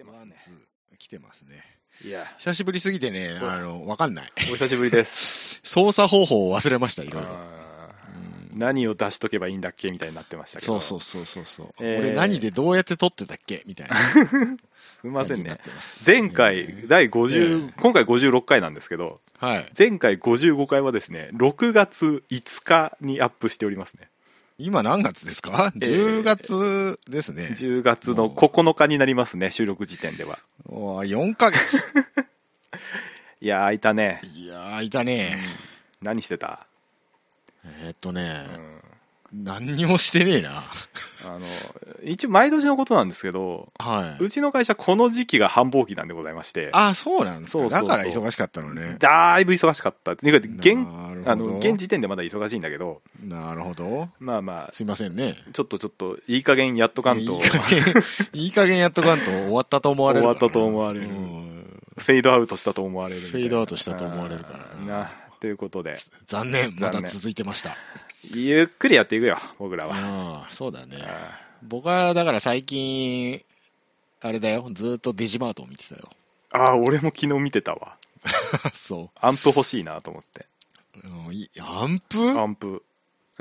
[0.00, 1.62] てますね one, two、来てますね。
[2.04, 4.32] いや、久しぶりすぎてね、あの、わかんない。
[4.50, 5.60] お久しぶりです。
[5.64, 7.28] 操作方法を忘れました、いろいろ。
[8.54, 10.80] 何を出しとけばいいんだっけみたいになってましたけど。
[10.80, 13.62] そうそうそうそうえー俺何でどうやって撮ってたっけ？
[13.66, 14.26] みたいな す
[15.04, 15.58] みませんね。
[16.06, 19.72] 前回、第50、え今回56回なんですけど、はい。
[19.78, 24.10] 前回55回はですね、6月5日にアップしておりますね。
[24.62, 27.48] 今何月ですか、えー ?10 月ですね。
[27.58, 30.38] 10月の9日になりますね、収録時点では。
[30.66, 31.88] おー4ヶ月。
[33.40, 34.20] いやー、空いたね。
[34.34, 35.38] いやー、いたね。
[36.02, 36.66] 何してた？
[37.64, 38.79] えーっとねう、ん。
[39.32, 40.50] 何にもしてねえな。
[40.50, 41.40] あの、
[42.02, 44.24] 一応毎年のことなんですけど、はい。
[44.24, 47.62] うちの会社この時期が繁忙期なんでございまして、あ、そうなんですか。
[47.62, 48.96] そうだから忙しかったのね。
[48.98, 50.16] だいぶ忙しかった。
[50.16, 50.78] ていうか、現、
[51.28, 54.08] あの、現時点でまだ忙しいんだけど、なるほど。
[54.18, 55.36] まあまあ、すいませんね。
[55.52, 57.84] ちょっとちょっと、いい加減やっとかんと、いい加減、
[58.32, 60.22] いい加減やっとかんと終わったと思われる。
[60.22, 61.60] 終わったと思われるうん
[62.00, 63.20] フェードアウトしたと思われる。
[63.20, 65.12] フェードアウトしたと思われるからなな。
[65.40, 65.94] ということで、
[66.26, 66.76] 残念。
[66.78, 67.76] まだ続いてました。
[68.32, 69.94] ゆっくりやっていくよ、僕らは。
[69.96, 70.98] ああ、そうだね。
[71.02, 73.42] あ僕は、だから最近、
[74.20, 74.66] あれだよ。
[74.70, 76.10] ずっとデジマートを見てたよ。
[76.52, 77.96] あー、俺も昨日見てたわ。
[78.74, 80.46] そアンプ欲しいなと思って。
[81.04, 81.08] う。
[81.28, 82.38] うんいアンプ？
[82.38, 82.82] アンプ。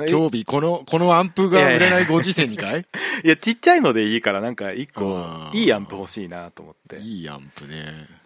[0.08, 2.86] 興味、この、このアンプが売れないご時世にかい？
[3.26, 7.00] いや、ちっちゃいのでいいから、なんか一個いいアンプ欲しいなと思って。
[7.00, 8.19] いいアンプね。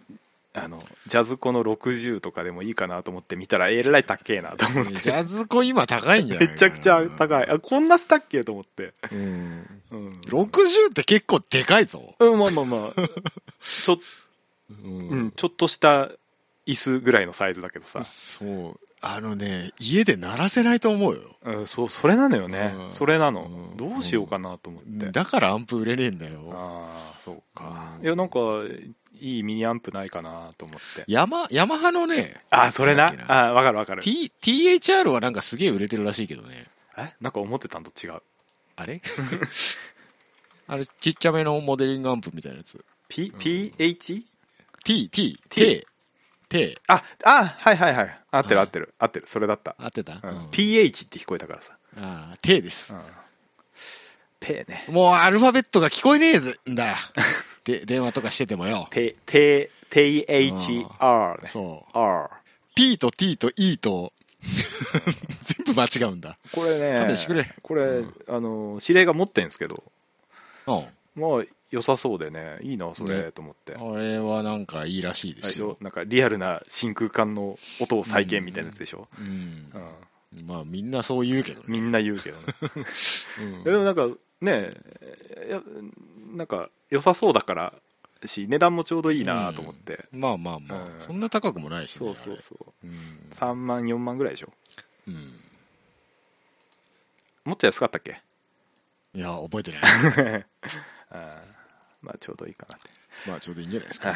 [0.56, 4.94] あの、ジャズコの60とかでもいいかなと思って見たら、えらい高えなと思って。
[4.94, 7.50] ジャズコ今高いんじゃないめちゃくちゃ高い。
[7.50, 8.94] あ、こんなしたっけと思って。
[9.10, 9.66] うん。
[9.90, 10.08] うん。
[10.10, 12.14] 60って結構でかいぞ。
[12.20, 12.92] うん、まあまあまあ。
[13.60, 13.98] ちょ、
[14.84, 16.12] ううん、ちょっとした
[16.66, 18.04] 椅子ぐらいのサイズだけどさ。
[18.04, 18.80] そう。
[19.06, 21.20] あのね、家で鳴らせないと思うよ。
[21.44, 22.82] うん、そう、それなのよねう。
[22.86, 23.74] んそれなのう。
[23.74, 25.10] んどうしようかなと思って。
[25.10, 26.40] だからアンプ売れねえんだよ。
[26.52, 27.94] ああ、そうか。
[27.98, 28.38] うんいや、なんか、
[29.20, 31.04] いいミニアンプないかなと思って。
[31.06, 33.04] ヤマ、ヤマハのね、あ、それな。
[33.10, 34.02] んだっけあわかるわかる。
[34.02, 36.66] T、THR はなんかすげえ売れてるらしいけどね。
[36.96, 38.22] えなんか思ってたんと違う。
[38.76, 39.00] あれ？
[40.66, 42.84] あれ、ちっちゃめのモデリングアンプみたいなやつ。
[43.08, 44.24] P、PH?
[44.84, 45.38] T、T、
[46.48, 46.78] T。
[46.86, 48.20] あ、あ、はいはいはい。
[48.30, 48.94] 合ってるはい合ってる。
[48.98, 49.26] 合ってる。
[49.26, 49.74] それだった。
[49.78, 51.76] 合ってた、うんうん PH って聞こえたからさ。
[51.96, 52.96] ああ、T ですう。
[52.96, 53.00] ん。
[54.40, 54.84] ペね。
[54.88, 56.94] もうアルファベットが聞こえねえんだよ。
[57.64, 58.88] で、電話とかしててもよ。
[58.90, 61.48] ペ、ペ、THR ね。
[61.48, 61.98] そう。
[61.98, 62.28] R。
[62.74, 64.12] P と T と E と、
[64.44, 66.36] 全部間違うんだ。
[66.52, 69.82] これね、勘弁してくれこれ、うんあの、指令が持ってんですけど、
[70.66, 70.84] うん。
[71.14, 71.44] まあ、
[71.74, 73.74] 良さそうでね、いいな、それ、ねと思って。
[73.74, 75.76] あれはなんかいいらしいですよ。
[75.80, 79.72] なんかリアルな真空管の音を再現みたいなやつでしょ、うん
[80.36, 80.40] う。
[80.40, 81.66] んまあみんなそう言うけどね。
[81.68, 82.44] みんな言うけどね。
[83.40, 84.08] うんでもなんか
[84.40, 84.70] ね、
[86.34, 87.74] なんか良さそうだから
[88.24, 90.06] し、値段もちょうどいいなと思って。
[90.12, 92.06] まあまあまあ、うんそんな高くもないしね。
[92.06, 92.54] そうそうそ
[92.84, 92.86] う。
[92.86, 92.94] うん
[93.32, 94.52] 3万、4万ぐらいでしょ？
[95.08, 95.40] うん。
[97.44, 98.20] もっと安かったっけ？
[99.14, 100.46] いや、覚えてない。
[102.04, 102.90] まあちょうどいいかなって。
[103.26, 104.14] まあちょうどいいんじゃないですか。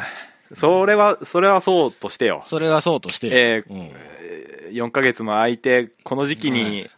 [0.53, 2.41] それは、それはそうとしてよ。
[2.45, 3.29] それはそうとして。
[3.31, 6.89] えうんー、4ヶ月も空いて、この時期に、はい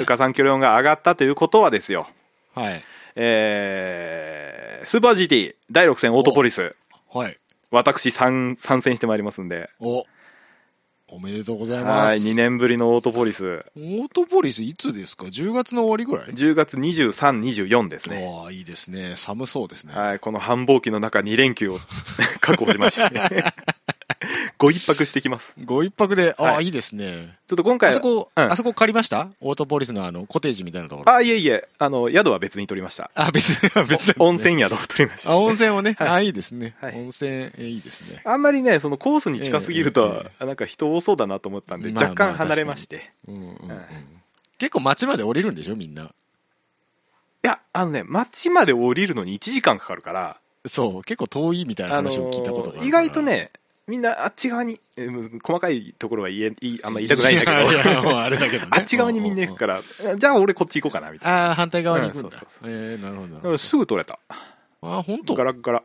[0.00, 2.08] ルカ産キロンが上がったということはですよ。
[2.56, 2.82] はい。
[3.14, 6.74] えー、スーパー GT 第6戦オートポリス。
[7.12, 7.38] はい。
[7.70, 9.70] 私参参戦してまいりますんで。
[9.80, 10.04] お、
[11.08, 12.30] おめでとうございまはい、す。
[12.32, 13.64] 2年ぶりのオートポリス。
[13.76, 18.26] オートポリスいつですか ?10 月の終わりぐらい？10月23、24ですね。
[18.42, 19.14] ああ、いいですね。
[19.14, 19.94] 寒そうですね。
[19.94, 21.78] はい、この繁忙期の中2連休を
[22.40, 23.44] 確保しまして。
[24.58, 25.52] ご一泊してきます。
[25.64, 27.36] ご一泊で、ああ、はいいいですね。
[27.46, 29.28] ちょっと今回はあそこ、うんあそこ借りました？
[29.40, 31.12] オートポリスのあの、コテージみたいなところ。
[31.12, 33.10] あ、いえいえ、あの、宿は別に取りました。
[33.14, 35.30] あ、別に、 別ね温泉宿を取りました。
[35.32, 35.94] あ、温泉をね。
[35.98, 36.74] はいあ、いいですね。
[36.80, 38.22] はい温泉、えいいですね。
[38.24, 43.12] あんまりね、そのコースに近すぎるえとえ、なんか人多そうだなと思ったんで、まあまあ若干離れまして。
[43.28, 43.78] うんうんうんはい
[44.58, 45.76] 結構街まで降りるんでしょ？
[45.76, 46.04] みんな。
[46.04, 46.08] い
[47.42, 53.50] や、あのね、街まで降りるのに1時間かかるから、そう、結構遠いみたいなあの話を聞いたことがあるから意外と、ね、
[53.86, 58.68] みんなあっち側に、えー細かいところは言え、あんま言いたくないんだけど、あれだけどね。
[58.72, 59.80] あっち側にみんな行くから、
[60.18, 62.70] じゃあ俺こっち行こうかな、みたいああ、反対側に行くんだうんそうそう。
[62.70, 63.36] ええ、なるほど。
[63.38, 63.58] ほど。
[63.58, 64.18] すぐ取れた。
[64.28, 65.34] ああ、本当？
[65.36, 65.82] ガラッガラ。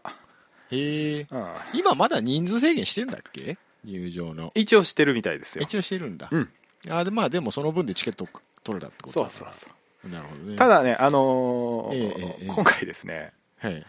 [0.72, 1.28] へえ。
[1.30, 3.58] うん今まだ人数制限してんだっけ？
[3.86, 4.52] 入場の。
[4.56, 5.64] 一応してるみたいですよ。
[5.64, 6.28] 一応してるんだ。
[6.32, 6.50] うん
[6.90, 8.28] あで、まあでもその分でチケット
[8.64, 9.70] 取れたってことそうだからそう
[10.04, 10.10] そう。
[10.10, 10.56] なるほどね。
[10.58, 13.86] た、だね、あのーええええ今回ですね、はい。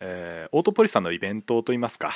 [0.00, 2.12] えーオートポリスさんのイベントといいますか、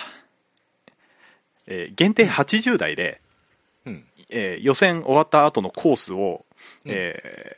[1.66, 3.20] えー限定80台で、
[3.84, 4.04] うん。
[4.30, 6.44] えー予選終わった後のコースを、
[6.84, 7.56] うんえ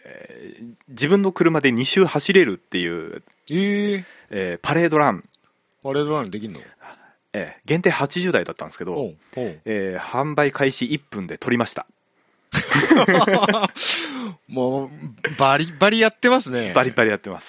[0.61, 5.23] ー自分の車で2周走れるっていう、えええーパレードラン
[5.83, 6.61] パレードランできんの？
[7.33, 11.87] ええ限定80台だったんですけど、えー販売開始1分で取りました。
[14.49, 14.89] もう、
[15.39, 16.73] バリバリやってますね。
[16.75, 17.47] バリバリやってます。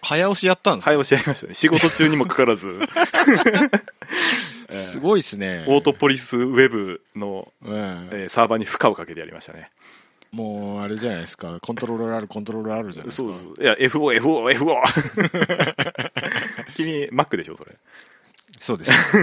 [0.00, 1.54] 早押しやったんですか、会話し合いましたね。
[1.54, 2.80] 仕事中にもかかわらず、え
[3.76, 3.78] え
[4.72, 5.64] すごいですね。
[5.68, 7.72] オートポリスウェブの、うん
[8.12, 9.70] えーサーバーに負荷をかけてやりましたね。
[10.32, 11.58] もう、あれじゃないですか。
[11.60, 13.28] コントロールある、コントロールあるじゃないですか。
[13.34, 13.62] そうそう。
[13.62, 14.82] いや、FO、FO、FO!
[16.74, 17.76] 君、Mac でしょ、それ。
[18.58, 19.18] そうです。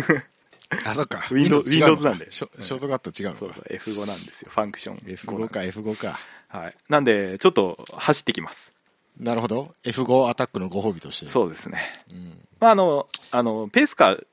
[0.86, 1.25] あ、そっか。
[1.31, 3.63] Windows Windows なんでショショートカット違うのかそうそう、
[4.04, 4.52] F5 なんですよ。
[4.52, 4.98] ファンクション。
[4.98, 6.19] F5 か、F5 か。
[6.48, 6.75] はい。
[6.90, 8.74] なんで、ちょっと走ってきます。
[9.19, 9.74] なるほど。
[9.84, 11.31] F5 アタックのご褒美として。
[11.31, 11.92] そうですね。
[12.12, 12.40] うん。
[12.60, 14.25] まあ、あの、あの、ペースカー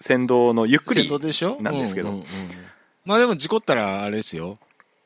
[0.00, 1.60] 先導のゆっくり先導でしょ？
[1.60, 2.26] なんですけどうんうんうん
[3.04, 4.58] まあでも事故ったらあれですよ。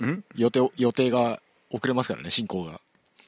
[0.04, 0.24] ん？
[0.34, 2.80] 予定、予定が遅れますからね、進行が。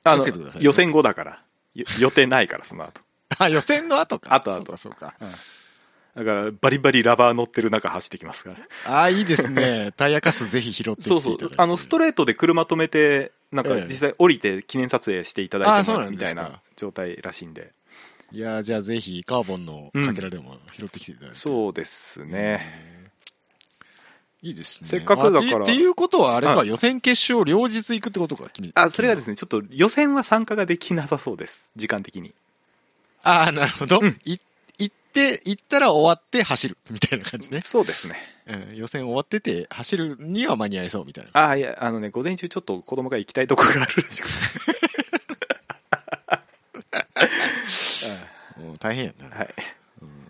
[0.03, 0.25] あの
[0.61, 1.43] 予選後だから。
[1.75, 3.01] よ予定ないから、その後。
[3.39, 4.35] あ、予選の後か。
[4.35, 5.15] 後々そうか、そうか。
[6.17, 8.57] だから、バリバリラバー乗ってる中走ってきますから。
[8.93, 9.93] ああ、いいですね。
[9.97, 11.21] タイヤカスぜひ拾ってきてそう。
[11.21, 17.73] そうあの、ストレートで車止めて、なんかええ実際降りて記念撮影していただいてみたいな状態らしいんで。
[18.33, 21.37] いやーじゃあぜひカーボンのかけらでも拾ってきていただいて。
[21.37, 22.97] そうですね。
[24.43, 24.89] いいですね。
[24.89, 28.73] せっかくだからあっていうことはあれか、はい予選決勝両日行くってことか、君。
[28.75, 31.71] あ、それがですね、ちょっと予選は参加ができなさそうです。
[31.77, 32.35] 時間的に。
[33.23, 34.01] ああ、なるほど。
[34.01, 34.39] うんい
[34.79, 36.77] 行って、行ったら終わって走る。
[36.91, 37.63] みたいな感じね。
[37.63, 38.17] そうですね。
[38.47, 41.31] うん、予選終わってて、走るには間に合いそうみたいな。
[41.49, 44.86] あ、いや、あのね、午前中ちょっと子供が行きたいとこがあるらしくて。
[48.57, 49.37] もう大変やな。
[49.37, 49.55] はい。
[50.03, 50.27] うん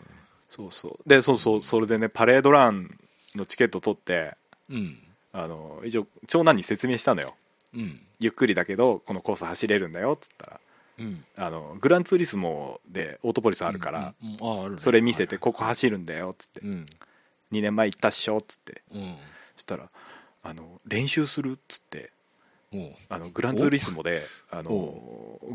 [0.57, 1.09] そうそう。
[1.09, 2.91] で、そうそう、それでね、パレードラン
[3.35, 4.35] のチケット取って、
[4.71, 4.97] うん。
[5.33, 7.35] あの、一応、長男に説明したのよ。
[7.75, 8.01] うん。
[8.21, 10.61] ゆっくりだけど、このコース走れるんだよ、っつったら。
[11.01, 11.25] うん。
[11.37, 14.27] あの、グランツーリスモでオートポリスあるから、う
[14.71, 16.61] ん、ねそれ見せて、はいここ走るんだよ、っつって。
[16.61, 16.87] うん。
[17.53, 18.83] 2年前行ったっしょ、っつって。
[18.95, 19.03] うん。
[19.57, 19.91] そしたら、
[20.43, 22.13] あの、練習するっつって、
[23.11, 24.71] あの、グランツーリスモで、あの、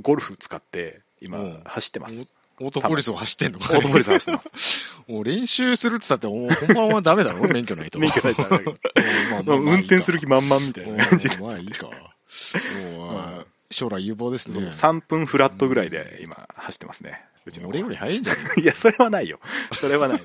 [0.01, 2.31] ゴルフ使って、今走ってます。
[2.61, 5.01] オートポリスを走ってんのオートポリス走ってます。
[5.07, 7.99] もう練習するって言ったって、本番はダメだろ免許ないと。
[7.99, 8.49] 免許ないとダ
[9.55, 11.37] 運転する気満々みたいおな感じで。
[11.37, 11.87] まあいいか。
[11.87, 11.95] もう
[13.09, 14.59] あ将来有望ですね。
[14.59, 17.23] 3分フラットぐらいで今走ってますね。
[17.45, 18.59] うちの子俺より早いんじゃない？
[18.61, 19.39] いや、それはないよ。
[19.73, 20.21] それはない。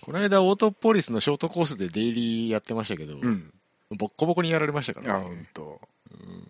[0.00, 3.52] この間、オートポリスのショートコースでデイリーやってましたけど、うん。
[3.90, 5.24] ボッコボコにやられましたからね。
[5.24, 5.80] ほんと。
[6.10, 6.44] うんうん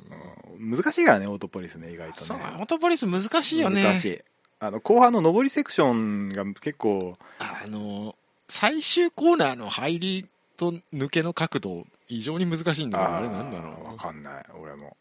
[0.56, 2.46] 難しいからね、オートポリスね、意外とそう、オね。
[2.62, 3.82] ートポリス難しいよね。
[3.82, 4.20] 難しい。
[4.60, 8.14] あの、後半の上りセクションが結構、あの、
[8.48, 14.96] 最終コーナーの入りと抜けの角度、異常に難しいんだけど、あれなんだろわかんない、俺も。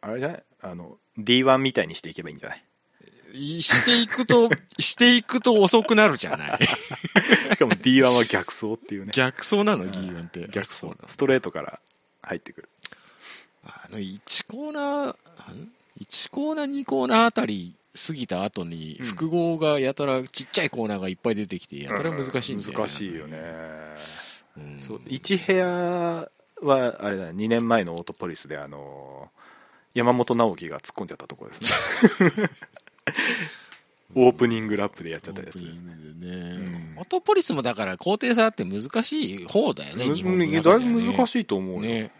[0.00, 0.42] あれじゃない？
[0.62, 2.62] あの、D1 みたいにしていけばいいんじゃない？
[3.62, 4.48] していくと、
[4.78, 6.60] していくと遅くなるじゃない。
[7.52, 9.12] しかも D1 は逆走っていうね。
[9.14, 10.48] 逆走なの、うん D1 って。
[10.48, 11.80] 逆走ストレートから
[12.22, 12.68] 入ってくる。
[13.64, 23.38] あの、1コーナー、ん？1コーナー、2コーナーあたり過ぎた後に、うん複合がやたらちっちゃいコーナーがいっぱい出てきて、やたら難しいんだよ、ね難しいよね。
[24.56, 25.66] うんそう1部屋
[26.62, 29.30] は、あれだ、2年前のオートポリスで、あの、
[29.94, 32.50] 山本直樹が突っ込んじゃったところですね。
[34.14, 35.56] オープニングラップでやっちゃったやつ。
[35.56, 35.68] オープ。
[35.68, 36.36] ニングでね、
[36.94, 36.98] うん。
[36.98, 42.10] オートポリスもだから高低差あって難しい方だよね、日本だいぶ難しいと思うよ、ね。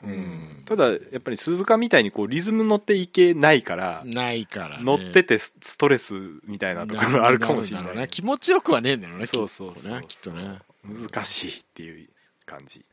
[0.67, 4.85] ただやっぱり鈴鹿みたいにこうリズム乗っていけないから、ないから、ね。
[4.85, 8.09] 乗っててスストレスみたいなところあるかもしれない。
[8.09, 10.01] 気持ちよくはねえんだろうね、そうそうそう。
[10.03, 10.43] きっとね。
[10.43, 11.09] きっとね。
[11.11, 12.09] 難しいっていう
[12.45, 12.85] 感じ。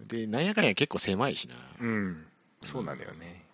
[0.00, 1.54] で、なんやかんや結構狭いしな。
[1.80, 2.26] うん。
[2.62, 3.44] そうなんだよね。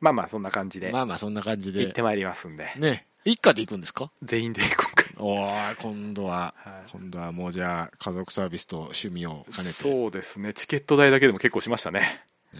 [0.00, 0.90] まあまあそんな感じで。
[0.90, 1.80] まあまあそんな感じで。
[1.80, 3.06] 行ってまいりますんで、ね。
[3.24, 4.10] 一家で行くんですか？
[4.22, 5.36] 全員で今回お
[5.82, 6.90] 今度は、はい。
[6.92, 9.76] 今度はもうじゃあ家族サービスと趣味を兼ねて。
[9.76, 10.54] そうですね。
[10.54, 12.24] チケット代だけでも結構しましたね。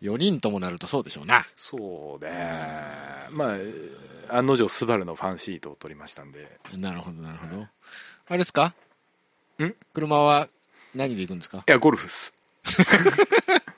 [0.00, 1.44] 4人ともなるとそうでしょうな。
[1.56, 2.30] そうね。
[3.30, 3.56] ま
[4.30, 6.58] あ案の定スバルのファンシートを取りましたんで。
[6.76, 7.62] なるほど、なるほど。
[7.62, 8.74] あれですか？
[9.62, 9.74] ん？
[9.92, 10.48] 車は
[10.94, 11.58] 何で行くんですか？
[11.58, 12.32] いやゴルフっす、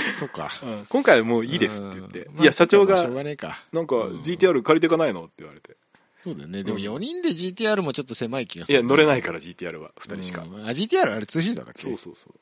[0.16, 0.50] そっか。
[0.62, 0.86] うん。
[0.88, 2.42] 今回はもういいですって言って、うん。
[2.42, 3.58] いや社長がまあしょうがねえか。
[3.72, 4.20] なんかうん。
[4.20, 5.76] GTR 借りてかないのって言われて。
[6.24, 6.62] そうだよね。
[6.62, 8.78] でもうん4人で GTR もちょっと狭い気がする。
[8.78, 10.66] いや乗れないから GTR は2人しか、うん。
[10.66, 12.34] あ、GTR あれ2シーターだっけそうそうそう。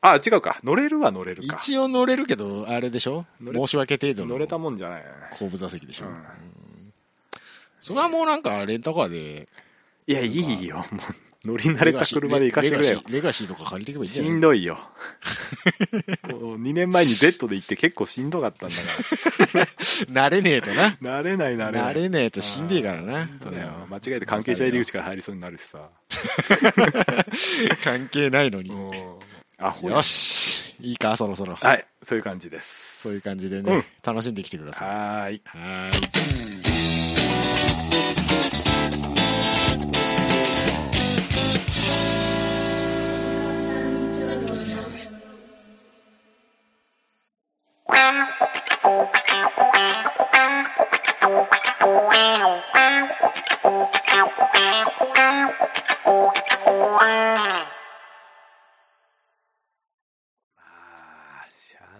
[0.00, 0.60] あ違うか。
[0.62, 1.56] 乗れるは乗れるか。
[1.56, 3.26] 一応乗れるけど、あれでしょ？
[3.40, 5.04] 乗れ申し訳程度の乗れたもんじゃない。
[5.32, 6.12] 後部座席でしょ、うん。
[6.12, 6.22] うん。
[7.82, 9.48] それはもうなんかレンタカーで、
[10.06, 11.00] いやいいよもう
[11.44, 14.78] 乗り慣れた車で行かせてくれよレガシーとか借りていけばいいんじゃないしんどいよ
[16.26, 18.82] 2年前に Z で行って結構しんどかったんだか
[20.10, 20.82] 慣れねえとな。
[21.00, 23.12] ら慣れない慣れない慣れねえとしんでえからな。
[23.26, 25.88] だよ間違えて関係者入り口から入りそうになるしさ
[27.84, 28.70] 関係ないのに。
[28.70, 30.74] よし。
[30.80, 31.54] いいか、そろそろ。
[31.56, 34.88] はいそういう感じですそういう感じでうんね、楽しんできてください。
[34.88, 36.47] はーいはーい。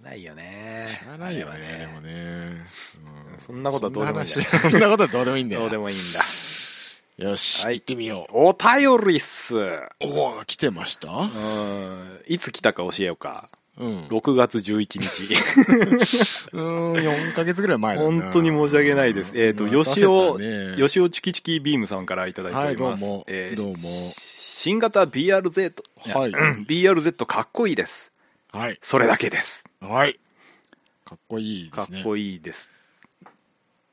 [0.09, 0.87] ないよね。
[0.89, 2.67] しゃあないよね、でもね。
[3.39, 4.35] うそんなことはどうでもいいんだ。
[4.35, 5.61] よそんな話そんなことはどうでもいいんだよ。
[5.63, 6.21] どうでもいいんだ。
[7.19, 7.79] よし、はい。
[7.79, 8.33] 行ってみよう。
[8.33, 9.57] お便りっす
[10.01, 11.11] おお来てました？
[11.11, 12.23] うん。
[12.27, 13.99] いつ来たか教えようかうん。
[13.99, 15.35] う6月11日。
[16.53, 18.09] ーん、4ヶ月ぐらい前だな。
[18.09, 19.33] 本当に申し訳ないです。
[19.35, 20.77] えーと吉尾ね。
[20.77, 23.25] 吉尾チキチキビームさんからいただいております、はいどうも。
[23.29, 23.79] えーどうも。
[23.79, 26.33] 新型 BRZ、はい。
[26.33, 28.11] BRZ かっこいいです。
[28.53, 28.79] はい。
[28.83, 29.65] それだけです。
[29.81, 30.19] はい。
[31.05, 31.99] かっこいいですね。
[31.99, 32.71] かっこいいです。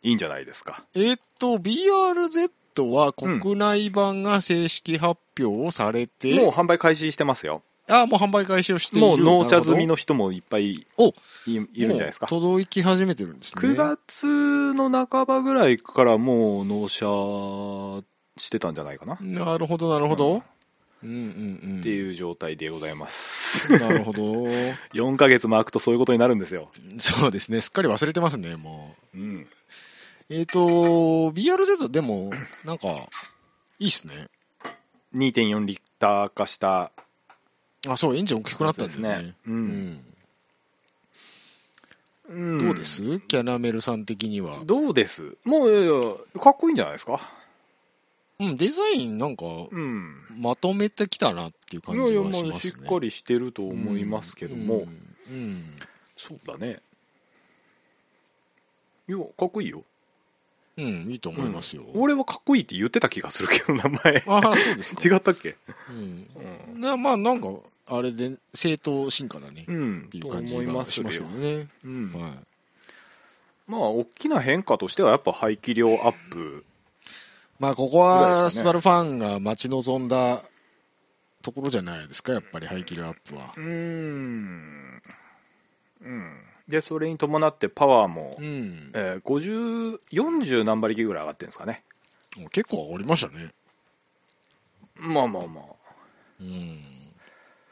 [0.02, 0.84] いいんじゃないですか。
[0.96, 2.50] えーっと、BRZ
[2.90, 11.14] は国内版が正式発表をされて、もう販売開始してますよあもう販売開始をしているもう納車済みのの人もいっぱいいおい
[11.48, 12.26] いるんじゃないですか？
[12.28, 13.62] 届き始めてるんですね。
[13.62, 18.04] 9月の半ばぐらいからもう納車
[18.38, 20.44] してたんじゃないかな、なるほど、なるほど。
[21.04, 21.80] うんうんうん。
[21.82, 24.22] っていう状態でございますなるほど。
[24.94, 27.62] 4ヶ月巻くとそういうことになるんですよ、そうですね。
[27.62, 29.48] すっかり忘れてますね、もうん、う。
[30.34, 30.60] えっ、と、
[31.32, 32.32] BRZ でも、
[32.64, 33.08] なんか、
[33.78, 34.28] いいっすね。
[35.16, 36.92] 2.4リッター化した
[37.88, 39.10] あ、そう、エンジン大きくなったんですね。
[39.10, 40.06] ね、ううんん。
[42.28, 43.04] うんどうです？
[43.22, 44.60] キャナメルさん的には。
[44.66, 45.38] どうです？
[45.44, 47.20] もういやいやかっこいいんじゃないですか？
[48.40, 52.52] うん、デザインなんか、うんまとめてきたなっていう感じいやいやはしますね。
[52.52, 54.82] もうしっかりしてると思いますけども、うん。
[55.30, 55.64] うん
[56.18, 56.80] そうだね
[59.08, 59.84] いやかっこいいよ
[60.78, 61.84] うん、いいと思いますよ。
[61.94, 65.02] 俺はかっこいいって言ってた気がするけど名前ああ、そうですか。
[65.08, 65.56] 違ったっけ？
[65.90, 66.28] うん。
[66.74, 67.48] うん、なまあ、なんか、
[67.88, 69.62] あれで、正当進化だね。
[69.62, 71.68] っうん、ていう感じがしますよね。
[71.84, 72.32] うんはい。
[73.68, 76.64] まあ大きな変化としてはやっぱ排気量アップ
[77.58, 80.42] まあ、ここは、スバルファンが待ち望んだ
[81.42, 83.54] ところじゃないですか、やっぱり排気量アップは。
[83.56, 85.02] うーん
[86.02, 86.38] うん
[86.68, 88.92] でそれに伴ってパワーも、うん。
[88.94, 91.84] えー、50、40何馬力ぐらい上がってるんですかね。
[92.52, 93.52] 結構上がりましたね。
[94.96, 95.64] まあまあまあ。
[96.42, 97.05] うん。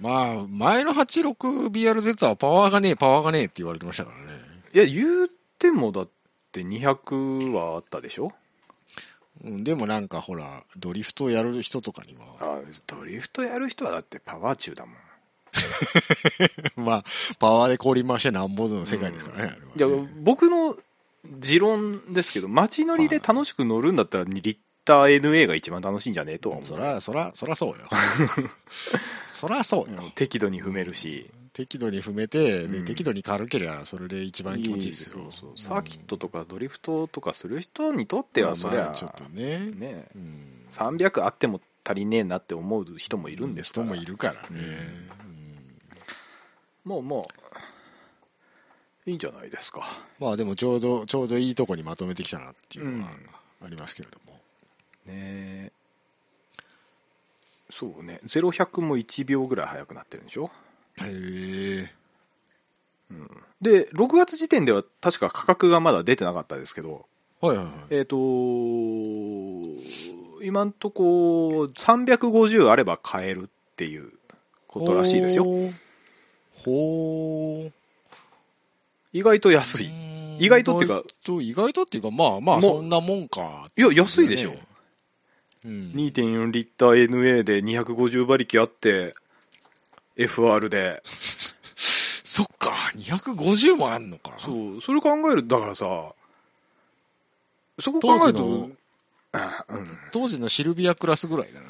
[0.03, 4.24] まあ、前の 86BRZ はパワーがねえ、パワーがねえって言われてましたからね。
[4.74, 5.29] いや、言う
[5.60, 6.10] てもだっ
[6.51, 8.33] て200はあったでしょ？
[9.45, 14.95] うん、でもなんかほら、ドリフトやる人とかには、あドリフトやる人はだってパワー中だもん。
[16.83, 17.03] まあ、
[17.39, 20.75] パワーで氷回してなんぼの世界ですからね、あれいや僕の
[21.39, 26.68] 持論ですけど、街乗りで楽しく乗るんだったら2リッター NA が一番楽しいんじゃねえとは思う。
[26.68, 27.75] そら、そら、そらそうよ。
[29.28, 30.12] そらそうよ。
[30.16, 31.30] 適度に踏めるし。
[31.54, 35.32] 適度に踏めて、適度に軽ければそれで一番気持ちいいですよ。
[35.56, 39.68] サーキットとかドリフトとかする人にとっては、そりゃ、ちょっとね。
[39.72, 44.78] ね、うん300あっても足りねえなって思う人もいるんですから人もいるからね。
[46.84, 47.28] もうも
[49.06, 49.80] ういいんじゃないですか
[50.20, 53.12] うんまあでもちょうど、ちょうどいいとこにまとめてきたなっていうのは
[53.62, 54.42] うんありますけれども。
[55.05, 55.13] ね。
[55.13, 55.72] え
[57.69, 58.19] そうね。
[58.25, 60.51] 0100も1秒ぐらい速くなってるんでしょ、
[61.01, 61.91] へえ。
[63.12, 63.29] うん、
[63.62, 67.05] で6月時点では確か価格がまだ出てなかったですけど
[67.41, 67.74] はいはいはい。
[67.91, 68.15] えっ、と
[70.43, 74.12] 今んとこ350あれば買えるっていう
[74.67, 75.45] ことらしいですよ。
[76.63, 77.72] ほう。
[79.12, 79.91] 意外と安い。
[80.39, 84.53] 意外とっていうか意外と、意外とっていうか、まあまあ、そんなもんか、いや安いでしょ、
[85.65, 85.91] うん。
[85.96, 89.15] 2.4リッター NA で250馬力あって
[90.17, 91.01] FR で。
[91.05, 94.32] そっか、250もあんのか。
[94.39, 96.13] そうそれ考えるだからさ
[97.79, 98.72] そこ考えると当時の
[99.34, 100.00] あうん。
[100.12, 101.67] 当時のシルビアクラスぐらいだな。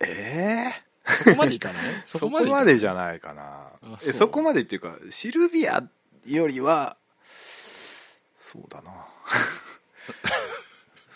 [0.00, 2.02] ええ そこまでいかない？
[2.06, 3.70] そそこまでじゃないかな。
[3.98, 4.12] そう。
[4.12, 5.82] そこまでっていうかシルビア
[6.26, 6.96] よりは
[8.38, 8.92] そうだな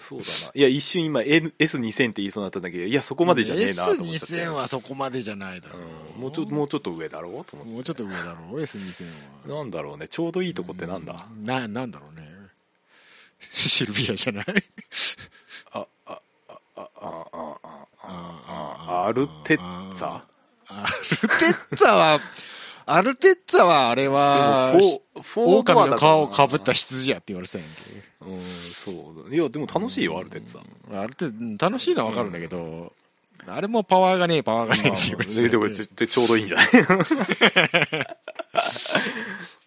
[0.08, 0.52] そうだな。
[0.54, 4.34] いや一瞬今 N- S2000 って言いそうになったんだけどいやそこまでじゃねえなと思っちゃって。
[4.34, 5.80] S2000 はそこまでじゃないだろ
[6.14, 6.18] う。
[6.18, 6.22] ん。
[6.22, 7.44] もうちょもうちょっと上だろう？
[7.44, 7.72] と思って。
[7.72, 9.04] もうちょっと上だろう？S2000
[9.50, 9.56] は。
[9.58, 10.06] なんだろうね。
[10.08, 11.44] ちょうどいいとこってなんだ、うん。
[11.44, 12.26] ななんだろうね。
[13.40, 14.44] シルビアじゃない？
[15.72, 16.20] あああ
[16.76, 17.60] ああああ
[18.02, 20.20] ああアルテッツァ
[20.68, 22.20] アルテッツァは
[22.86, 24.74] アルテッツァはあれは
[25.34, 27.76] 狼の皮をかぶった羊やって言われてたんやんけ。
[28.28, 28.90] うんそ
[29.22, 30.60] うだいやでも楽しいよアルテッツァ。
[30.90, 32.92] うんあれってうん楽しいのはわかるんだけど、
[33.46, 35.84] あれもパワーがねえパワーがねえって言われてたででもちょ
[36.24, 36.66] うどいいんじゃない？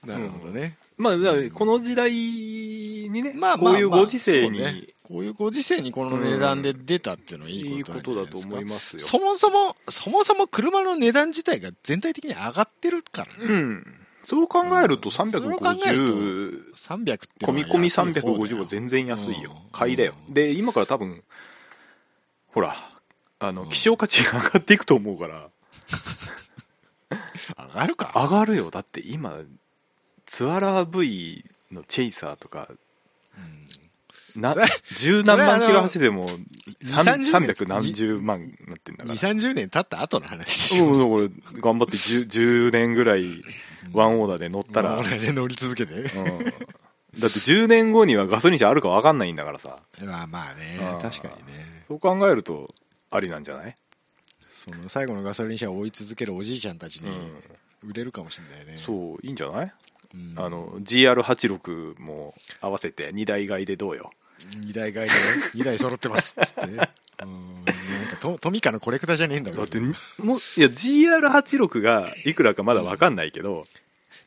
[0.07, 1.15] なるほどね、まあ
[1.53, 4.59] この時代にね、まあこういうご時世に、
[5.09, 8.99] こういうご時世にこの値段で出たっていうのはいいここととだと思いますよ。
[8.99, 13.95] そもそもそもそも車の値段自体が全体的に上がってるからね、うん。
[14.23, 19.71] そう考えるとうんそう考えると350、300って込み込み安い方だよ350は全然安いようん。
[19.71, 20.13] 買いだよ。
[20.29, 21.23] で、今から多分、
[22.53, 22.75] ほら、
[23.39, 25.49] あの、うん希少価値が上がっていくと思うから、
[27.57, 28.69] 上がるか上がるよ。
[28.69, 29.39] だって今、
[30.27, 32.67] ツアラー V のチェイサーとか、
[33.35, 33.88] うん
[34.35, 34.55] な
[34.97, 36.39] 十何万キロ走っても、2
[36.83, 39.15] 30 300何十万になってんだから。
[39.15, 40.85] 2、30年経った後の話でしょ。
[40.85, 43.25] うん、だから頑張って 10, 10 年ぐらい
[43.93, 45.93] ワンオーダーで乗ったら、うん、だって俺ね乗り続けて。
[47.17, 51.83] 10年後にはガソリン車あるか分かんないんだからさまあまあねうん、確かにね。
[51.87, 52.73] そう考えると
[53.09, 53.75] ありなんじゃない、
[54.49, 58.77] その最後のガソリン車を追い続けるおじいちゃんたちにうん、売れるかもしれないね。
[58.77, 59.65] そういいんじゃない、
[60.13, 64.11] うんあの GR86 も合わせて2台買いでどうよ
[64.57, 65.19] 二台買いでね、
[65.53, 66.35] 二台揃ってます。
[66.39, 66.61] っつって。
[66.65, 66.85] うん、なん
[68.07, 69.51] かトトミカのコレクターじゃねえんだ。
[69.51, 73.63] からだってもういや GR86 がいくらかまだ分かんないけど、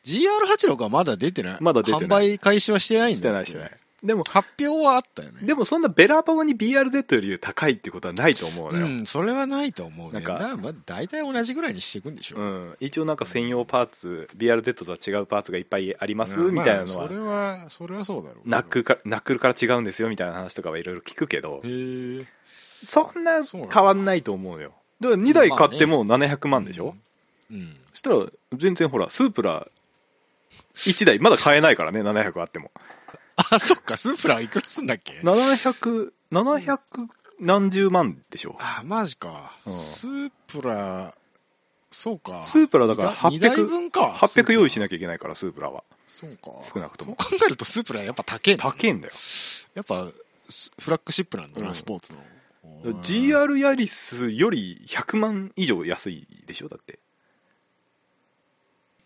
[0.05, 1.57] GR86 はまだ出てない。
[1.61, 2.01] まだ出てない。
[2.01, 3.71] 販売開始はしてないんだしてないしてない
[4.03, 5.47] でも発表はあったよね。
[5.47, 10.13] でもそんなべらぼうに BRZ より高いってことはないと思うのよ、うん、それはないと思うね。
[10.15, 12.37] なんかだまあ大体同じぐらいにしていくんでしょ。
[12.37, 18.51] うん、一応なんか専用パーツ BRZ とは違うパーツがいっぱいあります、うんみたいなのはまあそれは、それはそうだろうけど。
[18.51, 22.25] ナックかナックルから違うんですよみたいな話とかはいろいろ聞くけどへえ。
[22.85, 26.95] そんなそうなんだ変わんないと思うよだから2台買っても700万でしょ、
[27.49, 27.75] うん。
[27.93, 29.67] そしたら全然ほらスープラ
[30.75, 32.71] 1台まだ買えないからね700あっても
[33.51, 36.79] あ、そっか、スープラはいくらすんだっけ？700700 700
[37.39, 38.55] 何十万でしょ？
[38.59, 39.57] あ、マジか。
[39.65, 39.73] うん。
[39.73, 41.15] スープラ、
[41.91, 42.41] そうか。
[42.43, 44.11] スープラだから2台800分か。
[44.17, 45.83] 800用意しななきゃいけないからスープラは。
[46.07, 46.51] そうか。
[46.73, 47.15] 少なくとも。
[47.19, 49.13] そう考えるとスープラやっぱ高えんだ高えんだよ。
[49.73, 50.07] やっぱ、
[50.49, 51.73] スフラッグシップなんだな、うん。
[51.73, 52.19] スポーツの。
[53.03, 56.69] GR ヤリスより100万以上安いでしょ？
[56.69, 56.99] だって。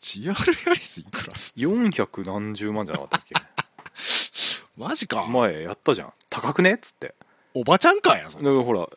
[0.01, 0.27] GR
[0.67, 3.35] ヤリスいくらす400何十万じゃなかったっけ？
[4.77, 5.25] マジか。
[5.27, 6.13] 前やったじゃん。
[6.29, 6.75] 高くね？
[6.75, 7.15] っつって。
[7.53, 8.89] おばちゃんかや、それだからほらあの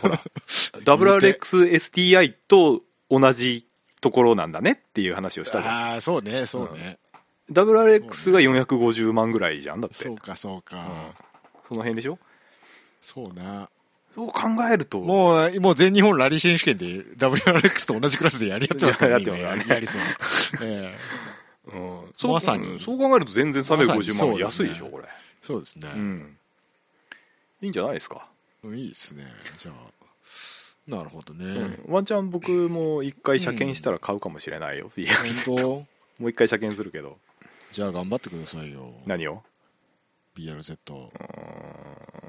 [0.00, 0.16] ほら
[0.84, 3.66] WRXSTI と同じ
[4.00, 4.72] ところなんだね？
[4.72, 5.74] っていう話をしたじゃん。
[5.74, 6.98] ああ、そうね、そうね。
[7.52, 9.96] WRX が450万ぐらいじゃんだって。
[9.96, 10.76] そうか、そうか。
[10.78, 10.84] うん。
[11.68, 12.18] その辺でしょ？
[13.00, 13.68] そうな。
[14.14, 15.00] そう考えると。
[15.00, 16.86] もう、もう全日本ラリー選手権で
[17.16, 19.24] WRX と同じクラスでやり合ってますからね。
[19.26, 20.02] やってます今ややりそう。
[20.62, 20.98] ええ
[21.66, 22.12] うん。
[22.16, 22.78] そうまさに。
[22.80, 25.04] そう考えると全然まさに350万は安いでしょこれ。
[25.42, 25.88] そうですね。
[25.94, 26.36] うん。
[27.62, 28.26] いいんじゃないですか？
[28.62, 29.24] うんいいですね。
[29.58, 31.44] じゃあ、なるほどね。
[31.86, 31.94] うん。
[31.94, 36.22] ワンチャン僕も一回車検したら買うかもしれないよ、BRZ 本当？
[36.22, 37.18] もう一回車検するけど。
[37.72, 38.92] じゃあ頑張ってくださいよ。
[39.06, 39.42] 何を
[40.36, 40.74] ？BRZ。
[40.74, 41.10] う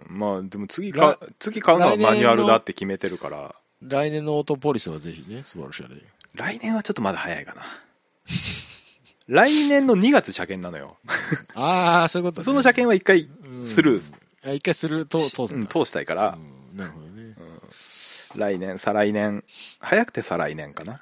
[0.09, 0.17] ーん。
[0.17, 3.55] まあでも次か次買うのはマニュアルだって決めてるから。
[3.81, 6.01] 来年のオートポリスはぜひね、素晴らしいで。
[6.33, 7.61] 来年はちょっとまだ早いかな
[9.27, 10.97] 来年の2月車検なのよ
[11.55, 12.45] ああ、そういうこと、ね。
[12.45, 14.13] その車検は一回うんスルー、
[14.45, 15.67] あ一回すると通すうん。
[15.67, 17.23] 通したいから、うんなるほどね。
[17.23, 17.35] うん
[18.37, 19.43] 来年再来年
[19.79, 21.01] 早くて再来年かな、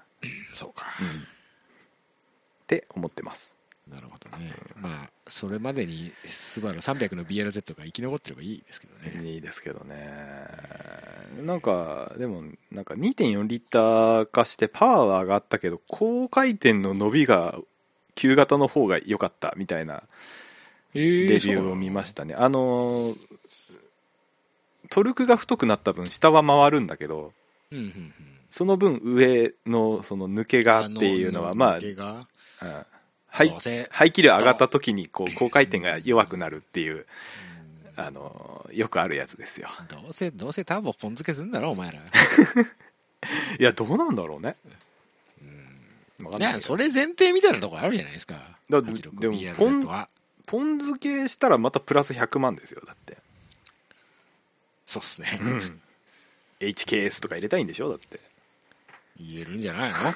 [0.53, 0.85] そうか。
[1.01, 3.57] うんって思ってます
[3.89, 4.53] なるほどね。
[4.77, 9.29] まあ、それまでにスバル300の BRZ が生き残ってればいいですけどね。
[9.29, 10.47] いいですけどね
[11.41, 17.57] なんかでもなんか2.4リッター化してパワーは上がったけど高回転の伸びが
[18.15, 20.03] 旧型の方が良かったみたいな
[20.93, 23.17] えーレビューを見ましたね、あのー
[24.89, 27.33] トルクが太くなった分下は回るんだけど
[27.71, 28.13] そうんうんうん。
[28.51, 32.11] その分上のその抜けがっていうのはまあ、抜けが。
[32.11, 32.25] うん。
[33.27, 37.07] 排気量上がった時にこう高回転が弱くなるっていう、
[37.97, 38.03] うん。
[38.03, 39.69] あのーよくあるやつですよ。
[39.87, 41.99] どうせ、どうせターボポン付けすんだろ、お前ら。
[43.59, 44.55] いやどうなんだろうね。
[45.41, 45.72] うん
[46.31, 48.35] いや、それ前提みたいなとこあるじゃないですか。
[48.69, 50.07] だ86でも BRZ は。
[50.45, 53.17] ポン付けしたらまたプラス100万ですよだって。
[54.85, 55.27] そうっすね。
[55.41, 55.81] うん。
[56.59, 58.19] HKS とか入れたいんでしょだって。
[59.19, 59.97] 言えるんじゃないの？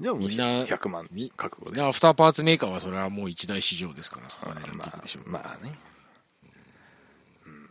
[0.00, 1.80] じゃあもうみんな100万み覚悟で。
[1.80, 5.28] でアフターパーツメーカーはそれはもう一大市場ですから、そこは狙っていまあくでしょう。
[5.28, 5.78] まあね、
[7.46, 7.70] うん。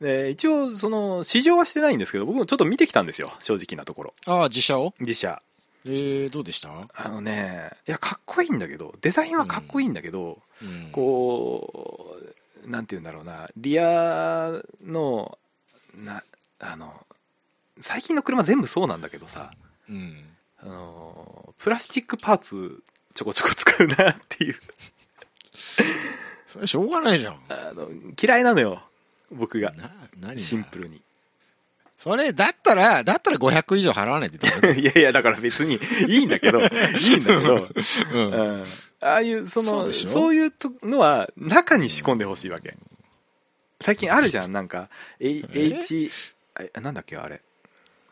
[0.00, 4.14] で一応その試乗はしてないんですけど僕もちょっと見てきたんですよ正直なところ。
[4.26, 4.94] ああ、自社を？
[5.00, 5.42] 自社
[5.90, 6.70] えー、どうでした？
[6.94, 10.90] あのねいやかっこいいんだけどデザインはかっこいいんだけど、うん。
[10.92, 12.16] こ
[12.64, 14.52] うなんて言うんだろうなリア
[14.84, 15.38] の
[15.94, 16.22] な
[16.60, 16.92] あの
[17.80, 19.50] 最近の車全部そうなんだけどさ
[19.88, 20.24] うん。
[20.60, 22.82] あのプラスチックパーツ
[23.14, 24.56] ちょこちょこ使うなっていう
[26.46, 27.34] それしょうがないじゃん。
[27.48, 27.88] あの
[28.20, 28.82] 嫌いなのよ
[29.30, 30.40] 僕がな、何が？
[30.40, 31.00] シンプルに
[31.98, 34.74] それ、だったら、だったら500以上払わないとダメだよ。
[34.78, 37.68] いやいやだから別にいいんだけどいいんだけど、
[38.12, 38.32] うん。
[38.32, 38.64] うん、
[39.00, 42.76] ああいうそのそうそういうとのは中に仕込んでほしいわけ。
[43.80, 46.08] 最近あるじゃんなんか H
[46.54, 47.42] あなんだっけあれ。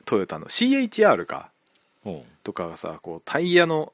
[0.05, 0.46] トヨタの。
[0.46, 1.51] CHR か。
[2.03, 3.92] ほとかがさこうタイヤの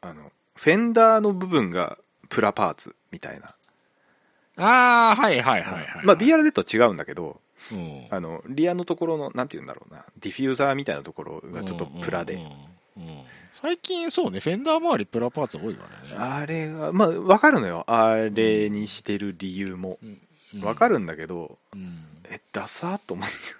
[0.00, 1.96] あのフェンダーの部分が
[2.28, 3.50] プラパーツみたいな、う
[4.60, 6.04] ああ、はいはいはいはい。
[6.04, 8.06] まあ BRZ とは違うんだけどうん。
[8.10, 10.04] あのリアのところのなんて言うんだろうな。
[10.18, 12.52] ディフューザーみたいなところがちょっとプラで、うんうんうん
[13.54, 16.16] 最近そうね、フェンダー周りプラパーツ多いからね。
[16.16, 17.84] あれがまあ分かるのよ。
[17.86, 19.98] あれにしてる理由も。
[20.02, 20.60] うん。
[20.60, 22.04] 分かるんだけど、うん。
[22.30, 23.56] えダサーと思っちゃ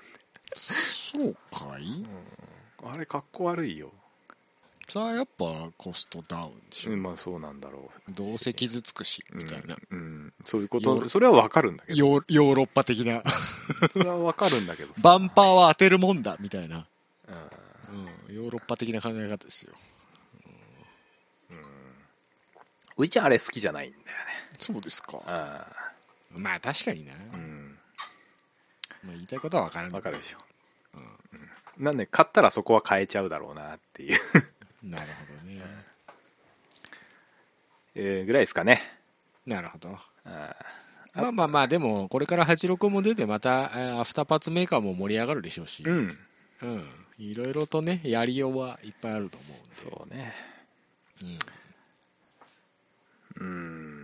[0.57, 1.83] そうかい？
[1.83, 2.07] う、
[2.85, 3.93] うん、あれかっこ悪いよ、
[4.89, 6.93] さあやっぱコストダウンでしょ。
[6.93, 9.77] うん、まあそうなんだろどうせ傷つくし、う、みたいな。
[9.91, 13.23] うんうんそういうことそれは分かるんだけどヨーロッパ的な。
[13.93, 16.87] それは分かるんだけどさバンパーは当てるもんだ、みたいな。
[17.29, 18.35] うんうん。
[18.35, 19.73] ヨーロッパ的な考え方ですよ。
[21.51, 21.57] うん
[22.99, 24.07] うちはあれ好きじゃないんだよね
[24.59, 25.23] そうですか。
[25.25, 25.67] あ
[26.33, 27.13] まあ確かにな。
[27.13, 27.79] あうん
[29.05, 34.19] まあ言いたいことは分からん分かるでしょうなんで買ったらそこは変えちゃうだろうなっていう、ん。
[34.83, 35.61] なるほどね。
[37.95, 38.83] えーぐらいですかね
[39.47, 39.99] なるほど。
[40.25, 40.55] あ
[41.15, 45.83] まあまあまあ、でも、これから86も出て、また、えーアフターパーツメーカーも盛り上がるでしょうし。
[45.83, 46.19] ーうん
[46.63, 46.89] うん。
[47.19, 49.59] いろいろとね、やりようはいっぱいあると思う。
[49.75, 50.33] そうね
[53.39, 53.47] うん。
[53.47, 54.03] うん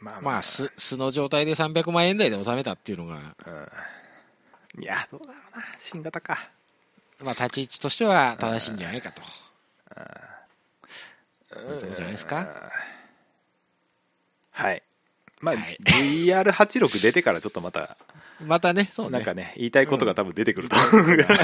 [0.00, 6.48] まあまあ、素、素の状態で300万円台で収めたっていうのが、うんいやどうだろうな新型か
[7.22, 9.20] まあ、立ち位置としては正しいんじゃないかと。
[9.20, 9.51] うん
[11.78, 12.70] そうじゃないですか？
[14.50, 14.82] はい。
[15.40, 15.76] まあ、はい。
[15.80, 17.96] VR86 出てからちょっとまた
[18.44, 19.12] またね、そうね。
[19.12, 21.36] なんかね言いたいことが多分出てくると思うから。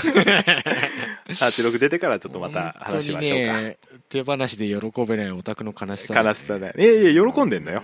[1.28, 6.74] 86出てからちょっとまた話しましょうか、本当にね、手放しで喜べないオタクの悲しさ、悲しさだよ。
[6.76, 7.82] いやいや喜んでんのよ。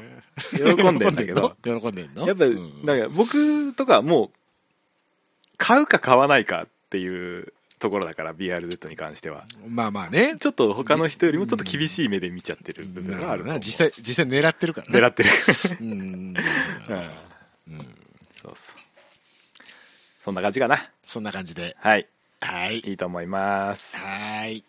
[0.53, 1.57] 喜んでんだけど。
[1.62, 2.27] 喜んでんの？
[2.27, 2.85] やっぱ、うん。
[2.85, 4.31] なんか僕とかはもう
[5.59, 7.53] 買うか買わないかっていう
[7.85, 10.37] ところだから BRZ に関してはまあまあね。
[10.40, 13.61] ちょっと他の人よりもちょっと厳しい目で見ちゃってる部分があるな。
[13.61, 14.99] 実際、実際狙ってるからね。
[14.99, 15.29] 狙ってる
[15.83, 15.88] うん。
[15.88, 16.35] うんうん
[18.40, 18.55] そうそう
[20.25, 21.77] そんな感じかなそんな感じで。
[21.79, 22.07] はい
[22.40, 22.79] はい。
[22.79, 24.64] いいと思いますはい。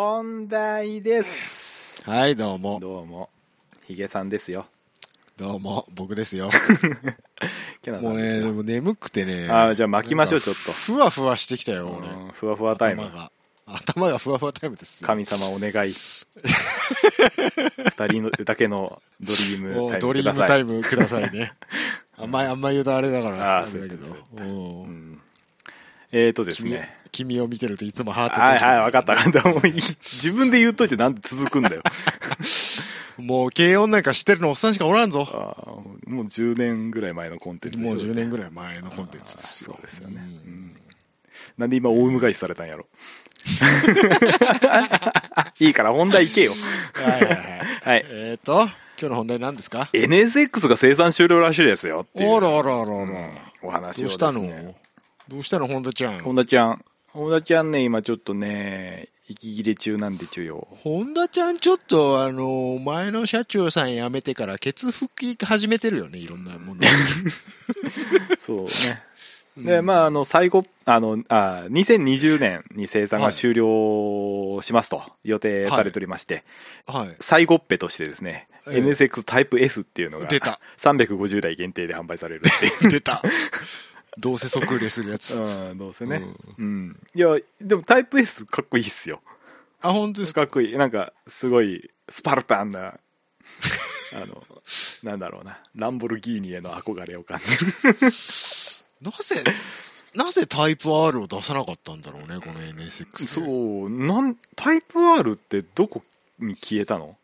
[0.00, 2.78] 本題ですはい、どうも。
[2.78, 3.30] どうも
[3.84, 4.66] ヒゲさんですよ
[5.36, 6.48] どうも、僕 ですよ。
[8.00, 9.48] もうね、でも眠くてね。
[9.50, 12.06] あーじゃあ巻きましょうちょっとふわふわしてきたよ、俺。
[12.06, 13.32] うんふわふわタイム頭が。
[13.66, 15.08] 頭がふわふわタイムですよ。
[15.08, 15.92] 神様お願い 二
[18.06, 21.54] 人のだけの Dream Time Dream Time くださいね。
[22.16, 23.58] あんまり、あんまり言うとあれだから。
[23.62, 25.20] あーれだけどうん
[26.12, 26.94] うんえーとです君ね。
[27.12, 29.14] 君を見てるといつもハートはいはい分かった。
[29.14, 29.74] 分かったもういい。
[29.74, 31.82] 自分で言うといてなんで続くんだよ。
[33.18, 35.24] もう軽音なんか知ってるのおっさんしかおらんぞ。
[36.06, 39.72] もう10年ぐらい前のコンテンツもう10年ぐらい前のコンテンツですよ。
[39.74, 40.22] そうですよね、うん。
[40.22, 40.76] うん
[41.58, 42.86] なんで今大迎えされたんやろ。
[45.58, 46.52] いいから本題行けよ。
[46.94, 47.36] はいはいはい。
[47.82, 48.04] はい。
[48.08, 52.72] えっと、今日の本題何ですか？NSX が生産終了らしいですよあらあらあら。
[52.74, 53.12] あうん。
[53.12, 53.30] ら。
[53.62, 54.40] お話をですどうしたの？
[54.42, 54.76] ね
[55.28, 56.18] どうしたの本田ちゃん？
[56.20, 66.80] 本田ちゃん本田ちゃんね今ちょっとね息切れ中なんでちゅよ本田ちゃんちょっとあの、前の社長さん辞めてからケツ拭き始めてるよね、いろんなもの。
[68.40, 69.02] そうね
[69.58, 76.42] で、まあ、あの、最後、あの、あ2020年に生産が終了しますと予定されておりまして、
[76.86, 77.16] はい。
[77.20, 80.60] 最後っぺとしてですね、ええ NSX タイプ S っていうのが出た。
[80.78, 82.42] 350台限定で販売される。
[82.88, 83.20] 出た。
[84.16, 85.40] どうせ即売れするやつ。
[85.42, 86.22] うん、どうせね。
[86.58, 87.00] うんうん。
[87.14, 89.20] いや、でもタイプ S かっこいいっすよ。
[89.82, 90.42] あ、本当ですか？
[90.42, 90.76] かっこいい。
[90.76, 92.94] なんか、すごい、スパルタンな、
[94.14, 94.42] あの、
[95.04, 97.66] なんだろうな、ランボルギーニへの憧れを感じる。
[99.02, 99.44] なぜ、
[100.14, 103.18] なぜタイプ R を出さなかったんだろうね、この NSX で。
[103.46, 106.02] そう、なん、タイプ R ってどこ
[106.40, 107.16] に消えたの？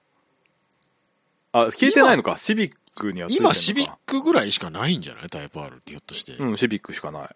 [1.53, 2.37] あ、消えてないのか。
[2.39, 3.23] シビックに。
[3.29, 5.29] 今、シビックぐらいしかないんじゃない？
[5.29, 6.33] タイプ R ってひょっとして。
[6.35, 7.29] うん、シビックしかない。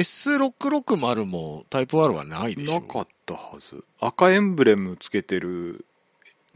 [0.00, 3.84] S660 もタイプ R はないでしょなかったはず。
[4.00, 5.84] 赤エンブレムつけてる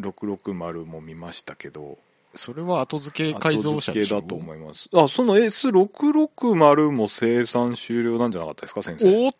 [0.00, 1.98] 660も見ましたけど、
[2.34, 4.16] それは後付け改造車でしょ？
[4.18, 4.88] 後付けだと思います。
[4.92, 9.26] あ、その S660 も生産終了なんじゃなかったですか、先生。
[9.26, 9.32] おっ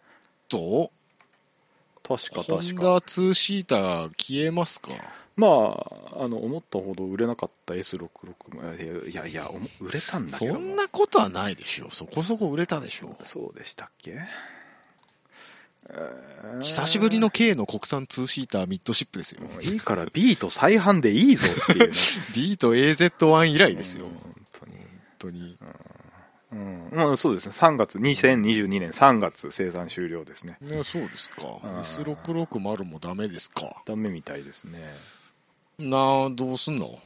[0.49, 0.91] と
[2.07, 2.55] 確か確か。
[2.55, 4.93] ホンダ2シーター消えますか？
[5.39, 9.49] まあ、あの、思ったほど売れなかった S660、いやいや、
[9.81, 10.61] 売れたんだけども。
[10.61, 14.25] そんなことはないでしょそこそこ売れたでしょそうでしたっけ、えー
[16.61, 19.41] 久しぶりの K の国産2シーターミッドシップですよ。
[19.63, 21.95] いいから B と再販でいいぞっていうね。
[22.35, 24.05] B と AZ1 以来ですよ。
[24.05, 24.77] うん本本当に。
[25.19, 25.59] 当に。
[26.51, 27.55] うん、まあそうですね。
[27.55, 30.59] 3月、2022年3月生産終了ですね。
[30.61, 31.45] ね、そうですか。
[31.65, 33.83] うん S660 もダメですか。
[33.87, 34.79] ダメみたいですね。
[35.79, 36.99] なあ、どうすんの？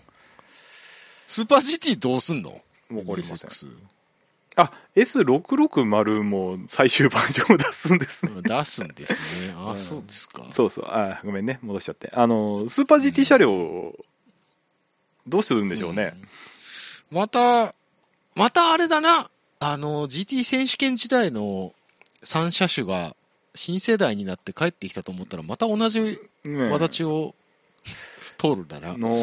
[1.26, 2.50] スーパー GT どうすんの？
[2.50, 3.38] わかりません。
[4.54, 8.32] あ、S660 も最終バージョンを出すんですね。
[8.42, 9.54] 出すんですね。
[9.56, 10.46] あ、うんそうですか。
[10.50, 10.84] そうそう。
[10.88, 11.58] あ、ごめんね。
[11.62, 12.10] 戻しちゃって。
[12.12, 13.94] あの、スーパー GT 車両、
[15.26, 16.14] どうするんでしょうね。
[16.14, 16.28] うん
[17.12, 17.74] また、
[18.34, 19.28] またあれだな。
[19.60, 21.74] あの、GT 選手権時代の
[22.24, 23.14] 3車種が
[23.54, 26.18] 新世代になって帰ってきたと思ったら、また同じね
[26.70, 27.34] 輪立ちを
[28.38, 28.96] 通るんだな。
[28.96, 29.14] の、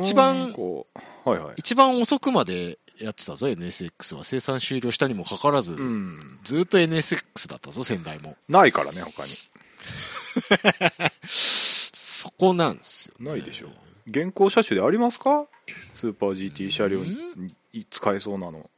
[0.00, 1.54] 一番はいはい。
[1.56, 4.24] 一番遅くまでやってたぞ、NSX は。
[4.24, 6.38] 生産終了したにもかかわらず、うん。
[6.42, 8.36] ずっと NSX だったぞ、仙台も。
[8.48, 9.32] ないからね、他に。
[11.22, 13.30] そこなんですよ、ね。
[13.30, 13.68] ないでしょ
[14.06, 15.46] 現行車種でありますか？
[15.94, 17.46] スーパー GT 車両うん？
[17.72, 18.68] に使えそうなの。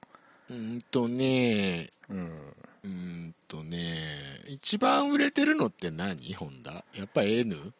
[0.50, 2.30] うーんとね、うん。
[2.84, 6.34] うーんとね、一番売れてるのって何？
[6.34, 6.84] ホンダ？
[6.94, 7.72] やっぱり N?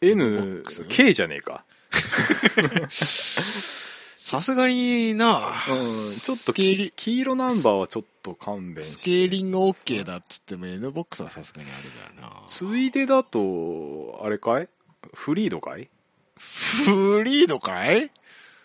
[0.00, 1.64] N K じゃねえか。
[2.90, 5.96] さすがにな、うん。
[5.96, 8.84] ちょっとスケーリき黄色ナンバーはちょっと勘弁。
[8.84, 12.42] スケーリング OK だっつっても N ボックスはさすがにあれだよな。
[12.48, 14.68] ついでだと、あれかい？
[15.14, 15.88] フリードかい？
[16.36, 18.10] フリードかい？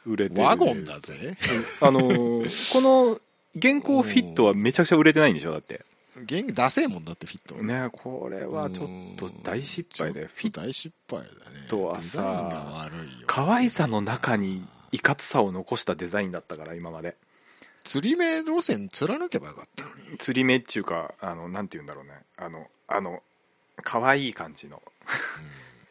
[0.06, 0.42] 売れてる。
[0.44, 1.38] ワゴンだぜ。
[1.82, 3.20] あのーこの
[3.56, 5.52] 現行フィットはめちゃくちゃ売れてないんでしょ？
[5.54, 5.86] だって。
[6.24, 7.56] 元気出せえもんだってフィット。
[7.56, 11.68] ねこれはちょっと大失敗で、フィッ大失敗だね。
[11.68, 13.26] トはさデザインが悪いよ。
[13.28, 17.16] 可愛さの中にいかつさを残したデザインだったから今まで
[17.84, 20.18] 釣り目路線貫けばよかったのに。
[20.18, 23.22] 釣り目っていうかあのなんて言うんだろうねあのあの
[23.84, 24.82] 可愛い感じの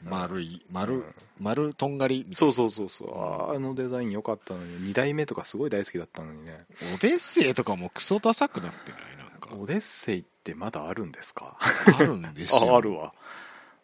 [0.02, 1.04] うん丸い、丸、うん
[1.40, 6.58] 丸とんがりそうそうそうそうああのデザイン良かったのに2代目とかすごい大好きだったのにねな。
[6.94, 9.00] オデッセイとかもクソダサくなってない？
[9.16, 9.33] なんか。
[9.52, 11.56] オデッセイってまだあるんですか？
[11.60, 12.72] あるんですよ。
[12.74, 13.12] ああるわ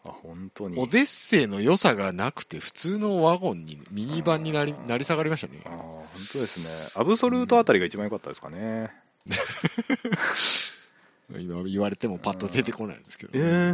[0.03, 5.73] あ本当にオデッセイの良さがなくて、普通のワゴンに、ミニバンになり、なり下がりましたねああ。
[5.73, 8.91] 本当ですねアブソルートあたりが一番良かったですかね、
[11.39, 13.73] 今言われてもパッと出てこないんですけど、 うー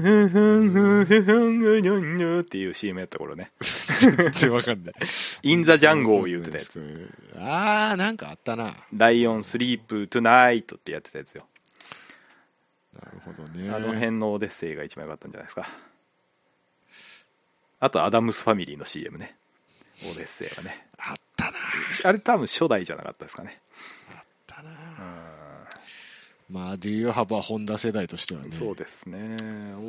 [2.39, 3.51] んっていう CM やった頃ね。
[3.61, 4.95] 全然わかんない。
[5.43, 7.11] インザジャンゴを言ってたやつ。
[7.37, 8.65] あー、なんかあったな。
[8.65, 11.47] なライオンスリープトゥナイトってやってたやつよ。
[13.01, 13.71] るほどね。
[13.71, 15.69] あの辺のオデッセイが一番良かったんじゃないですか。
[17.79, 19.37] あと、アダムスファミリーの CM ね。
[20.13, 20.87] オデッセイはね。
[20.99, 21.59] あったな。
[22.05, 23.61] あれ多分初代じゃなかったですかね。
[24.11, 24.71] あったな。
[24.71, 24.75] う
[26.49, 28.49] まあ、デューハバホンダ世代としてはね。
[28.49, 29.37] ん、そうですね。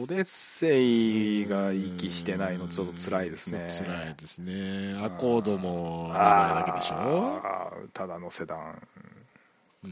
[0.01, 3.67] オデッセイが息してないのちょっと辛いですね。
[3.69, 4.99] 辛いですね。
[5.03, 7.41] アコードも名前あだけでしょ？
[7.93, 8.87] ただのセダン。
[9.83, 9.91] うん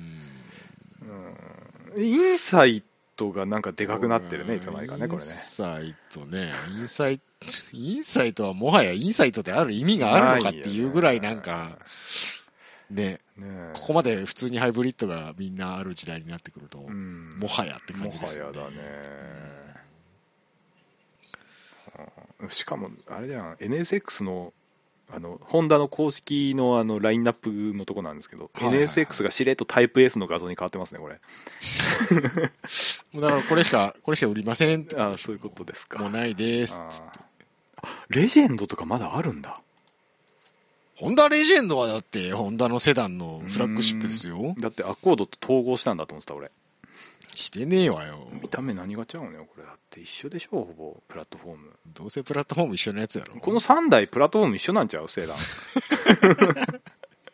[1.98, 2.84] うんインサイ
[3.16, 5.18] トがなんかでかくなってるね、いつの間にかね、これね。
[5.18, 5.20] イン。
[5.20, 6.52] サイトね。
[6.78, 7.24] インサイト、
[7.74, 11.78] インサイトはもはやインサイトである意味があるのかっていうぐらいなんか、
[12.90, 13.72] ね、ねえ。
[13.74, 17.38] ここまで普通にハイブリッドがみんなある時代になってくると、うん。
[17.40, 18.60] もはやって感じですよね。
[18.60, 18.84] もはやだね。
[22.42, 22.50] うん。
[22.50, 24.54] しかも、あれじゃん、NSX の
[25.14, 31.20] あのホンダの公式のあのラインナップのとこなんですけど、はいはいはい NSX がしれっとタイプ S の画像に変わってますねこれ
[33.14, 34.98] もうだからこれしか、これしか売りませんって。
[34.98, 36.80] ああそういうことですかもうないです。
[36.80, 37.26] あー
[38.10, 39.62] レジェンドとかまだあるんだ
[40.96, 44.56] ホンダレジェンドはだって、ホンダのセダンのフラッグシップですよ。
[44.60, 46.52] だってアコードと統合したんだと思ってた俺
[47.36, 48.28] してねえわよ。
[48.42, 49.64] 見た目何が違うのよこれ。
[49.66, 50.98] だって一緒でしょほぼ。
[51.08, 51.72] プラットフォーム。
[51.94, 53.36] どうせプラットフォーム一緒のやつやろ。
[53.40, 55.34] この3台プラットフォーム一緒なんちゃうセダ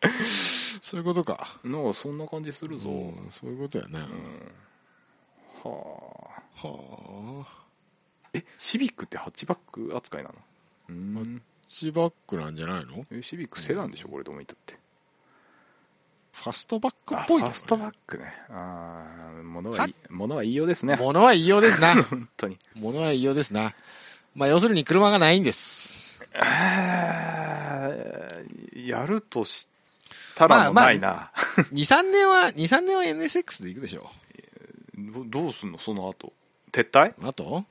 [0.02, 1.60] そういうことか。
[1.64, 4.00] ンのそんな感じするぞ、うんそういうことやな。
[4.06, 4.12] うん。
[5.64, 6.32] は
[6.64, 6.68] あ。
[6.68, 7.66] はあ。
[8.34, 10.36] えシビックってハッチバック扱いなの？
[10.90, 10.98] うハ
[11.30, 13.06] んチバックなんじゃないの？
[13.12, 14.78] えシビックセダンでしょこれどう見たって
[16.34, 17.78] ファストバックっあぽいけファスト。
[17.78, 19.06] バックねあ
[19.40, 21.94] あ物はいい物は言いようですね物は言いようですな。
[22.04, 23.74] 本当に物は言いようですな。
[24.34, 26.22] まあ、要するに車がないんです。
[26.34, 29.68] えーやるとし
[30.36, 31.32] たらもうないな、
[31.72, 34.10] 2、3年は、2、3年は NSX で行くでしょ
[34.98, 35.78] どどうすんの？
[35.78, 36.34] その後
[36.72, 37.14] 撤退？
[37.28, 37.64] あと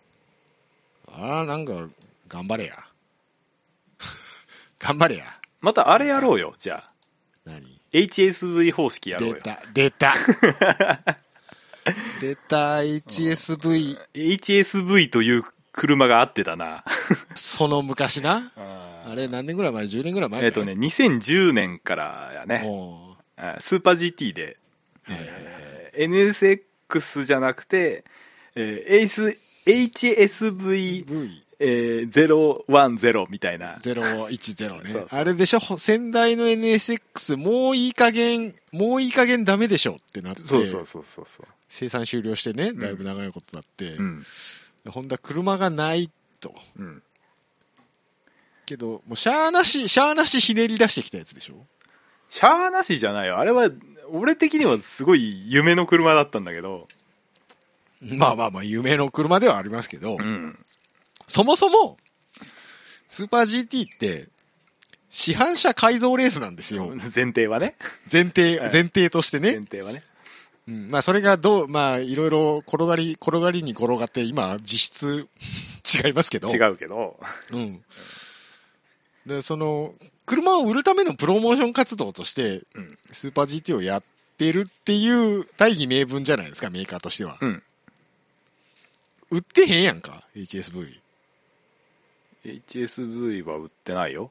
[1.09, 1.89] ああ、なんか、
[2.29, 2.77] 頑張れや。
[4.79, 5.25] 頑張れや。
[5.61, 6.93] またあれやろうよじゃあ
[7.45, 7.80] 何？
[7.93, 9.37] HSV 方式やろうよ。
[9.37, 10.15] 出た、出た。
[12.21, 16.85] 出た、HSV、HSV という車があってたな。
[17.35, 18.53] その昔な。
[18.57, 22.65] ああれ何年ぐらい前 ?10 年ぐらい前かえっ、とね、2010年からやね。
[23.61, 25.43] スーパー GT で、ーはいはいはい。
[25.43, 28.05] えー NSX じゃなくて、
[28.55, 33.77] えー、HSV、V えー、010みたいな。
[33.77, 34.93] 010ね。
[34.93, 35.21] そうそう。
[35.21, 35.61] あれでしょ？
[35.61, 40.41] 先代の NSX もういい加減もういい加減ダメでしょってなって。
[40.41, 41.47] そうそうそうそうそう。
[41.69, 44.25] 生産終了してねだいぶ長いことだって、うん。
[44.89, 46.55] ホンダ車がないと。
[46.79, 47.03] うん。
[48.65, 51.67] けどもうシャーなしシャーなしひねり出してきたやつでしょ？
[52.31, 53.39] しゃーなしじゃないよ。
[53.39, 53.69] あれは
[54.11, 56.89] 俺的にはすごい夢の車だったんだけど。
[58.01, 60.59] まあまあまあ夢の車ではありますけど、うん
[61.31, 61.97] そもそも
[63.09, 64.29] スーパー GT って
[65.11, 66.89] 市販車改造レースなんですよ。
[67.15, 67.77] 前提はね。
[68.13, 69.53] 前提はい 前提としてね。
[69.53, 70.03] 前提はね。
[70.67, 75.29] うん、まあそれがどう、まあいろいろ転がり、転がりに転がって今実質
[76.05, 76.51] 違いますけど。
[76.51, 77.21] 違うけど。
[77.53, 77.85] うん。
[79.25, 79.95] で、その、
[80.27, 82.99] 車を売るためのプロモーション活動として、うん。
[83.13, 84.05] スーパー GT をやっ
[84.37, 87.39] てるっていう大義名分じゃないですか、メーカーとしては。
[87.41, 87.63] うん。
[89.31, 91.01] 売ってへんやんか、HSV。
[92.45, 94.31] HSV は売ってないよ。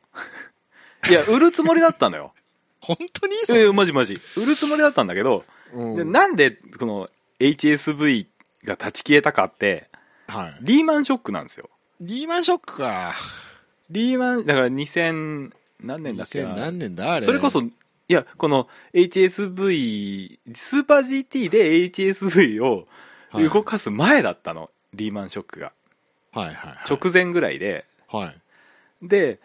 [1.10, 2.34] いや売るつもりだったのよ。
[2.82, 3.34] 本当に？
[3.46, 4.20] そえー、マジマジ。
[4.38, 5.96] 売るつもりだったんだけど、うん。
[5.96, 8.28] でなんでこの HSV
[8.66, 9.90] が断ち切れたかって
[10.28, 10.58] はい。
[10.62, 11.70] リーマンショックなんですよ。
[12.00, 13.14] リーマンショックか。
[13.90, 17.22] リーマンだから2000何年だっけ？2000な何年だあれ。
[17.22, 17.72] それこそい
[18.08, 22.88] やこの HSV スーパー GT で HSV を
[23.32, 25.72] はい、動かす前だったの、リーマンショックが。
[26.32, 26.78] はいはいはい。
[26.90, 29.08] 直前ぐらいではい。
[29.08, 29.40] で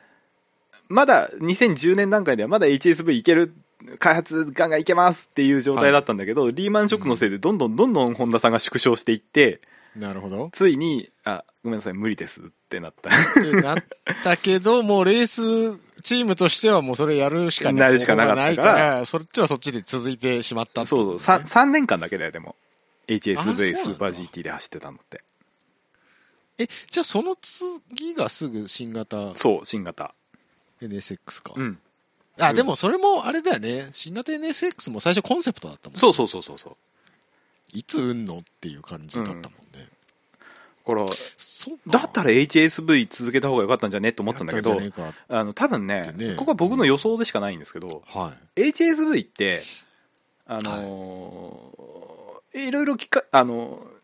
[0.89, 3.55] まだ2010年段階ではまだ HSV いける
[3.99, 9.61] 開発ガンガンいけますっていう状態だったんだけど、リーマンショックのせいでどんどんどんどんホンダさんが縮小していって
[9.97, 10.51] なるほど。
[10.53, 13.11] ついにあごめんなさい無理ですってなった。
[13.11, 13.77] なっ
[14.23, 18.55] たけど、 もうレースチームとしてはもうそれやるしかなるしかなかったから。
[18.55, 22.57] 方法がないから、そっちはそっちで続いてしまったってそうそうね 3, 3年間だけだよでも。
[23.07, 25.23] HSV スーパー GT で走ってたのって
[26.59, 30.15] え、じゃあその次がすぐ新型そう新型
[30.81, 31.55] NSX か。
[31.57, 31.79] うん
[32.37, 33.89] あ、でもそれもあれだよね。
[33.93, 35.99] 新型 NSX も最初コンセプトだったもん。
[35.99, 36.77] そうそうそうそうそう
[37.75, 39.89] いつ売んのっていう感じだったもんね。
[40.85, 44.09] これそうだったら HSV 続けた方が良かったんじゃね？
[44.11, 44.79] って思ったんだけど
[45.29, 48.61] あの多分ねねここは僕の予想でしかないんですけど、えかはい。
[48.73, 49.63] HSV って
[50.47, 53.95] あのーい、ろいろきかあのー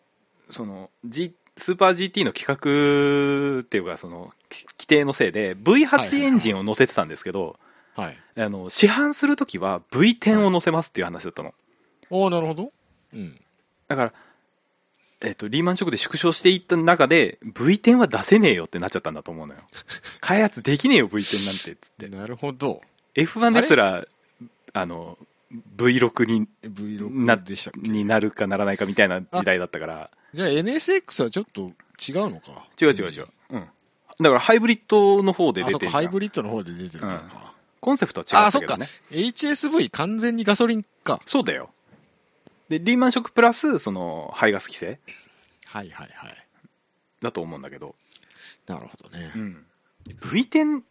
[0.52, 7.56] その、G、スーパー GT の企画っていうかそのき規定のせいではいはいは V8 いエンジンを乗せてたんですけど、
[7.94, 8.16] はい。
[8.36, 11.54] あの市販するときは V10 を乗せますっていう話だったの
[12.10, 12.70] おーなるほど。
[13.14, 13.40] うん。
[13.88, 14.12] だから、
[15.22, 19.60] えっとリーマンショックで縮小していった中で V10 は出せねえよってなっちゃったんだと思うのよ
[20.20, 22.80] 開発できねえよ V10 なんてっつってなるほど。
[23.14, 24.06] F1 ですら
[24.72, 25.18] あの
[25.76, 27.88] V6 に V6 でしたっけ？
[27.88, 30.10] になるかならないかみたいな時代だったから。
[30.32, 32.66] じゃあ NSX はちょっと違うのか。
[32.80, 33.66] 違う違う違う、うん、だ
[34.30, 36.02] からハイブリッドの方であ、そっか、出てるじゃん。
[36.02, 37.06] ハイブリッドの方で出てるか。
[37.08, 37.54] らか。
[37.80, 38.86] コンセプトは違ったけどね。
[39.10, 41.20] HSV 完全にガソリンか。
[41.26, 41.70] そうだよ。
[42.68, 45.00] でリーマンショックプラスその排ガス規制。
[45.66, 46.46] はいはいはい。
[47.20, 47.96] だと思うんだけど、
[48.66, 49.32] なるほどね。
[49.34, 49.38] う。
[49.38, 49.66] ん、
[50.06, 50.82] V10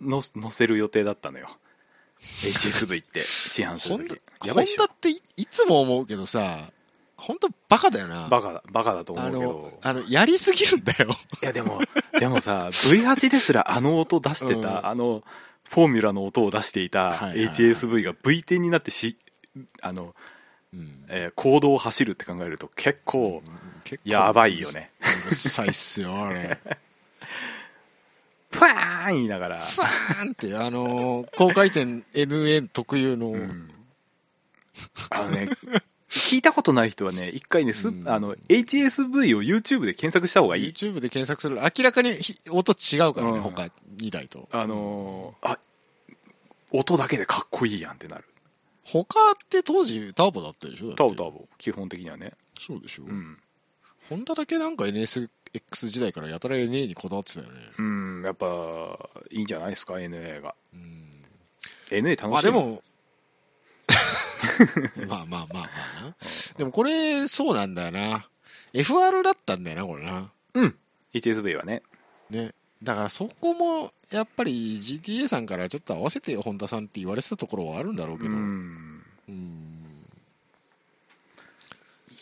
[0.00, 1.48] の載せる予定だったのよ
[2.20, 4.18] HSV って市販する時、
[4.50, 6.70] ホンダっていいつも思うけどさ、
[7.16, 8.28] 本当バカだよな。
[8.28, 11.08] バカだバカだと思あのうけど、あの、やりすぎるんだよ。
[11.42, 11.80] いやでも
[12.18, 15.22] でもさ V8 ですらあの音出してた、うんあの
[15.64, 19.18] フォーミュラの音を出していた HSV が V10 になってし
[19.82, 20.14] あの、
[20.72, 23.42] うんえー行動を走るって考えると結構
[23.84, 24.90] 結構やばいよね。
[25.26, 26.58] うるさいっすよ、あれ。
[28.50, 33.70] プワーン言いながら、ファーンって、あのー、高回転 NN 特有の、うん。
[35.10, 35.48] あのね
[36.08, 38.08] 聞いたことない人はね一回ねす、うん。
[38.08, 40.68] あの HSV を YouTube で検索した方がいい。
[40.68, 41.56] YouTube で検索する。
[41.56, 43.42] 明らかにひ音違うからね、うん。
[43.42, 43.68] 他
[43.98, 44.48] 2台と。
[44.52, 45.58] あのーあ
[46.70, 48.24] 音だけでかっこいいやんってなる。
[48.84, 50.88] 他って当時ターボだったでしょ？
[50.88, 50.96] だって。
[50.96, 52.32] タオタオ基本的にはね。
[52.58, 53.38] そうでしょ、うん、
[54.08, 54.86] ホンダだけなんか
[55.54, 57.52] NSX 時代からやたら NA にこだわってたよね。
[57.78, 58.46] うん、やっぱ
[59.30, 61.08] いいんじゃないですか NA がうん。
[61.90, 62.82] NA 楽しいまあでも、
[65.08, 66.16] まあまあまあまあな。
[66.56, 68.28] でもこれ、そうなんだよな。
[68.74, 70.30] FR だったんだよな、これな。
[70.54, 70.74] うん
[71.14, 71.82] HSV はね
[72.30, 72.52] ね。
[72.82, 78.36] だからそこも、やっぱり GTA さんからちょっと合わせてよ、本田さんって言われてたところはあるんだろうけうど。
[78.36, 80.04] んうん
[82.10, 82.14] い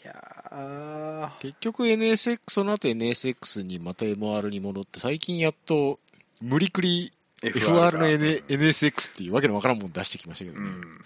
[0.59, 1.39] やー。
[1.41, 5.99] 結局 NSX、その後 NSX にまた MR に戻って、最近やっと、
[6.41, 7.11] 無理くり
[7.43, 10.69] FR の、N、NSX っていうわけのわからんもん出してきましたけどね。
[10.69, 11.01] うん。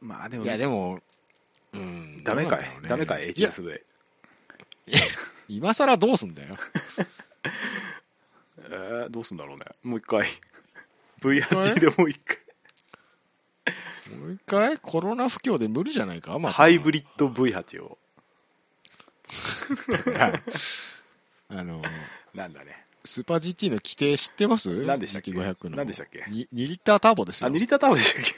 [0.00, 1.00] まあでもいや、でも、
[1.72, 2.22] うん。
[2.24, 3.80] ダメかい、ダメかいいや、HSV
[5.48, 6.56] 今更どうすんだよ。
[8.70, 9.64] えー、どうすんだろうね。
[9.82, 10.28] もう一回。
[11.20, 12.38] V8 でもう一回
[14.16, 16.38] もう一回コロナ不況で無理じゃないか？
[16.38, 17.98] またハイブリッド V8 を
[19.90, 20.32] だから
[21.50, 21.82] あの、
[22.34, 22.84] なんだね。
[23.04, 24.84] スーパー GT の規定知ってます？
[24.86, 25.76] 何でしたっけ ?GT500 の。
[25.76, 26.24] 何でしたっけ？
[26.30, 27.54] に 2, リッターターボですあよ。
[27.54, 28.34] 2リッターターボでしたっけ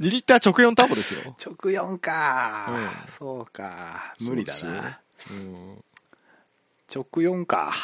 [0.00, 1.20] ？2リッター直4ターボですよ。
[1.44, 4.14] 直4か、そうか。
[4.20, 5.00] 無理だな。
[5.30, 5.84] うん、
[6.94, 7.74] 直4か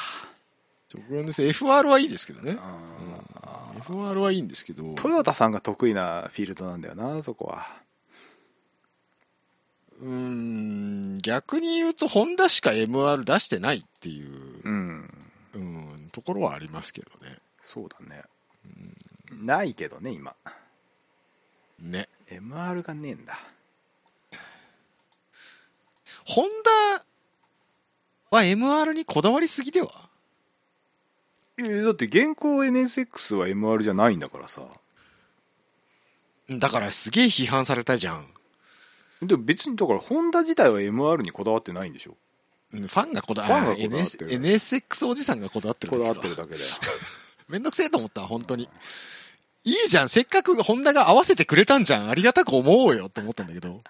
[0.92, 1.42] 直4です。
[1.42, 2.56] FR はいいですけどね。
[2.60, 4.94] あー FR はいいんですけど。
[4.94, 7.66] トヨタさんが得意なフィールドなんだよなそこは
[10.00, 10.08] うー
[11.16, 15.10] ん、逆に言うと、ホンダしか MR 出してないっていう、うん
[15.54, 17.36] うん、ところはありますけどね。
[17.62, 18.22] そうだね
[19.42, 20.34] ないけどね今
[21.78, 22.08] ね。
[22.30, 23.38] MR がねえんだ
[26.24, 26.46] ホン
[28.30, 30.07] ダは MR にこだわりすぎでは？
[31.58, 34.62] えーだって現行 NSX は MR じゃないんだからさ
[36.50, 38.26] だからすげえ批判されたじゃん。
[39.20, 42.16] でも別にだからホンダ自体は MR にこだわってないんでしょ？
[42.72, 46.64] うんファンがこだわってる NS NSX おじさんがこだわってるこだわってるだけだよ
[47.48, 48.68] めんどくせえと思った、本当に。
[49.64, 52.10] いいじゃん、せっかくホンダが合わせてくれたんじゃん。
[52.10, 53.82] ありがたく思おうよって思ったんだけど。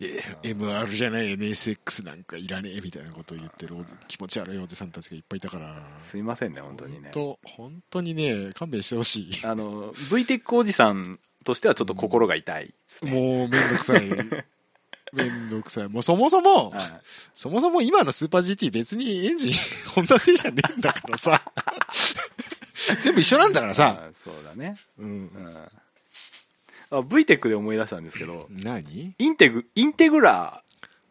[0.00, 0.04] え
[0.42, 3.76] MR じゃない NSX なんかいらねえみたいなことを言ってる
[4.08, 5.74] 気持ち悪いおじさんたちがいっぱいいたから。
[6.00, 9.30] すいませんね本当にね本当本当にね、勘弁してほしい。
[9.46, 14.10] あの VTEC おじさんとしてはちょっと心が痛い、もうめんどくさい。
[15.12, 15.88] めんどくさい。
[15.88, 16.80] もうそもそも、はい
[17.32, 19.52] そもそも今のスーパー GT 別にエンジン、
[19.94, 21.40] ホンダ製じゃねえんだからさ。
[23.00, 24.08] 全部一緒なんだからさ。
[24.10, 25.12] あそうだね、うんう。
[25.38, 25.68] ん、
[27.00, 29.14] あ VTEC で思い出したんですけど何？
[29.18, 30.62] インテグインテグラ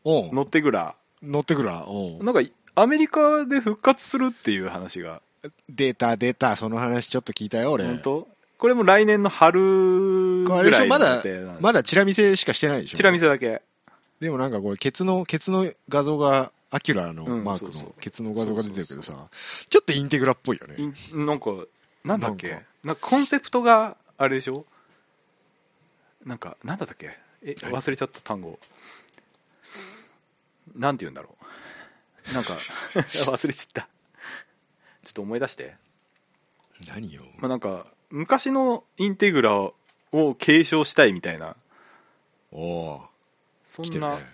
[0.05, 1.85] ー乗ってグラ乗ってくるわ。
[1.89, 2.19] おう。
[2.19, 2.41] ーなんか
[2.75, 5.21] アメリカで復活するっていう話が。
[5.69, 6.55] 出た出た。
[6.55, 7.85] その話ちょっと聞いたよ、俺。
[7.85, 8.27] 本当？
[8.57, 11.21] これも来年の春ぐこれでしらいのょまだ
[11.59, 12.97] まだチラ見せしかしてないでしょ？
[12.97, 13.61] チラ見せだけ。
[14.19, 19.29] でもなんかこれ、ケツの、ケツの画像が、アキュラのうんマークのケツの画像が出てるけどさ、
[19.69, 20.75] ちょっとインテグラっぽいよね。
[20.77, 20.85] イ
[21.17, 21.51] ンなんか
[22.03, 22.49] なんだっけ？
[22.49, 24.65] ななんかかコンセプトがあれでしょ？
[26.25, 27.17] なんかなんだったっけ？
[27.43, 28.59] え何忘れちゃった単語。
[30.75, 31.35] なんて言うんだろ
[32.29, 32.33] う。
[32.33, 32.53] なんか
[33.31, 33.87] 忘れちゃった。
[35.03, 35.75] ちょっと思い出して、
[36.87, 37.23] 何よ。
[37.37, 39.75] まあ、なんか昔のインテグラを
[40.39, 41.55] 継承したいみたいな。
[42.51, 43.07] おお
[43.65, 44.25] そんな、ね。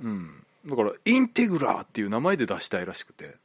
[0.00, 0.46] うん。
[0.66, 3.36] だからインテグラっていう名前で出したいらしくて。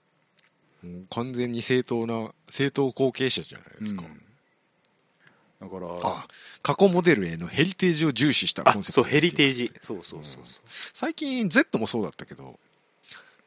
[1.10, 4.04] 完全に正当な、正当後継者じゃないですか。
[4.04, 4.31] うん
[5.62, 6.28] だからあ、
[6.64, 9.72] 過去モデルへのヘリテージを重視したコあンセプトそうヘリテージ。
[9.82, 10.44] そうそうそうそう、
[10.94, 12.60] 最近 Z もそうだったけど、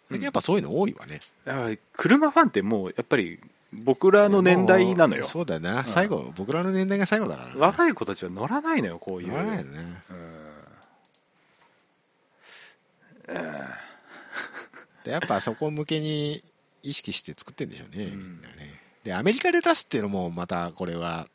[0.09, 1.21] 最近やっぱそういうの多いわね。
[1.45, 3.41] だから車ファンってもうやっぱり
[3.83, 5.25] 僕らの年代なのよ。
[5.25, 5.83] そうだな。
[5.83, 5.85] ん。
[5.87, 7.61] 最後、僕らの年代が最後だからね。
[7.61, 9.29] 若い子たちは乗らないのよこういう。
[9.29, 10.03] 乗らないよね。
[13.29, 13.37] うん。
[13.37, 13.43] うん。
[15.03, 16.43] でやっぱそこ向けに
[16.83, 18.19] 意識して作ってんでしょうね、うん。
[18.19, 18.81] みんなね。
[19.03, 21.27] で、アメリカで出すっていうのも、またこれは、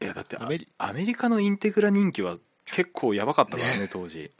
[0.00, 2.36] いやだってアメリアメリカのインテグラ人気は
[2.66, 3.88] 結構やばかったからねね。
[3.90, 4.30] 当時。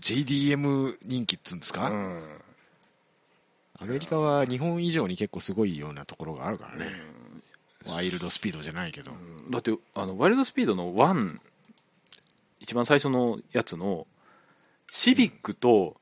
[0.00, 2.22] JDM 人気っつうんですか、うん。
[3.78, 6.86] アメリカは日本以上に結構すごいようなところがあるからね。
[7.86, 7.92] うん。
[7.92, 9.12] ワイルドスピードじゃないけど。
[9.12, 9.50] うん。
[9.50, 11.38] だってあのワイルドスピードの1
[12.60, 14.06] 一番最初のやつの
[14.90, 15.96] シビックと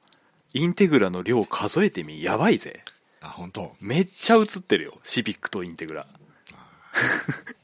[0.54, 2.84] インテグラの量数えてみやばいぜ。
[3.20, 3.74] あ、本当。
[3.80, 6.06] めっちゃ映ってるよシビックとインテグラ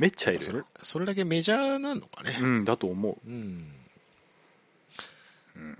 [0.00, 2.38] めっちゃいるそれよ、それだけメジャーなのかね。
[2.40, 3.70] うんだと思う、うん。
[5.56, 5.78] うん、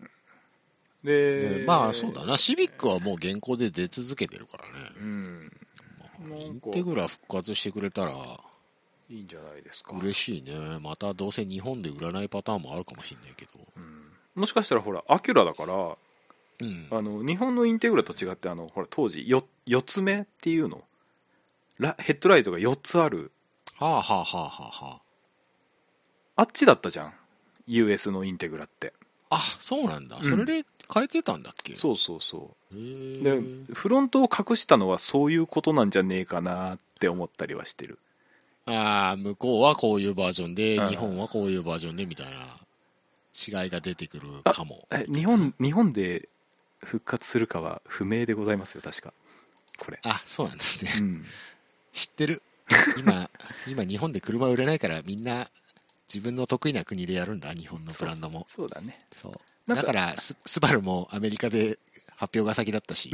[1.02, 4.90] ででまあそうだな、シビックはもう現行で出続けてるからね。
[4.98, 5.52] うん
[6.28, 10.78] まあインテグラ復活してくれたらいいんじゃないですか嬉しいね。
[10.82, 13.52] またどうせ日本で売らないパターンもあるかもしれないけど。
[13.76, 14.00] うん
[14.34, 16.88] もしかしたらほらアキュラだからうん。
[16.90, 20.82] あの日本のインテグラと違ってあのほら当時 4, 4つ目っていうの
[21.78, 23.32] ラヘッドライトが4つある
[23.80, 25.00] はあはあはあはあは
[26.36, 26.42] あ。
[26.42, 27.14] っちだったじゃん。
[27.66, 28.92] US のインテグラって。
[29.30, 29.36] あ。
[29.36, 30.18] あ、そうなんだ。
[30.18, 30.22] ん。
[30.22, 31.74] それで変えてたんだっけ？
[31.76, 32.76] そうそうそう。
[32.76, 37.98] へでーフロントを隠したのはそういうことなんじゃねえかなって思ったりはしてる。
[38.66, 40.86] ああ、向こうはこういうバージョンで、うん。
[40.86, 44.86] 日本はこういうバージョンでみたいな違いが出てくるかも。
[44.90, 46.28] え日本日本で
[46.80, 49.14] 復活するかは不明でございますよ確か。
[49.78, 50.00] これ。
[50.04, 50.90] あ、そうなんですね。
[50.98, 51.24] うん。
[51.92, 52.42] 知ってる。
[52.98, 53.30] 今、
[53.66, 55.48] 今日本で車売れないからみんな
[56.12, 58.46] 自分の得意な国でやるんだ、日本のブランドも。
[58.48, 59.74] そうだねそう。
[59.74, 61.78] だからス、スバルもアメリカで
[62.16, 63.10] 発表が先だったし、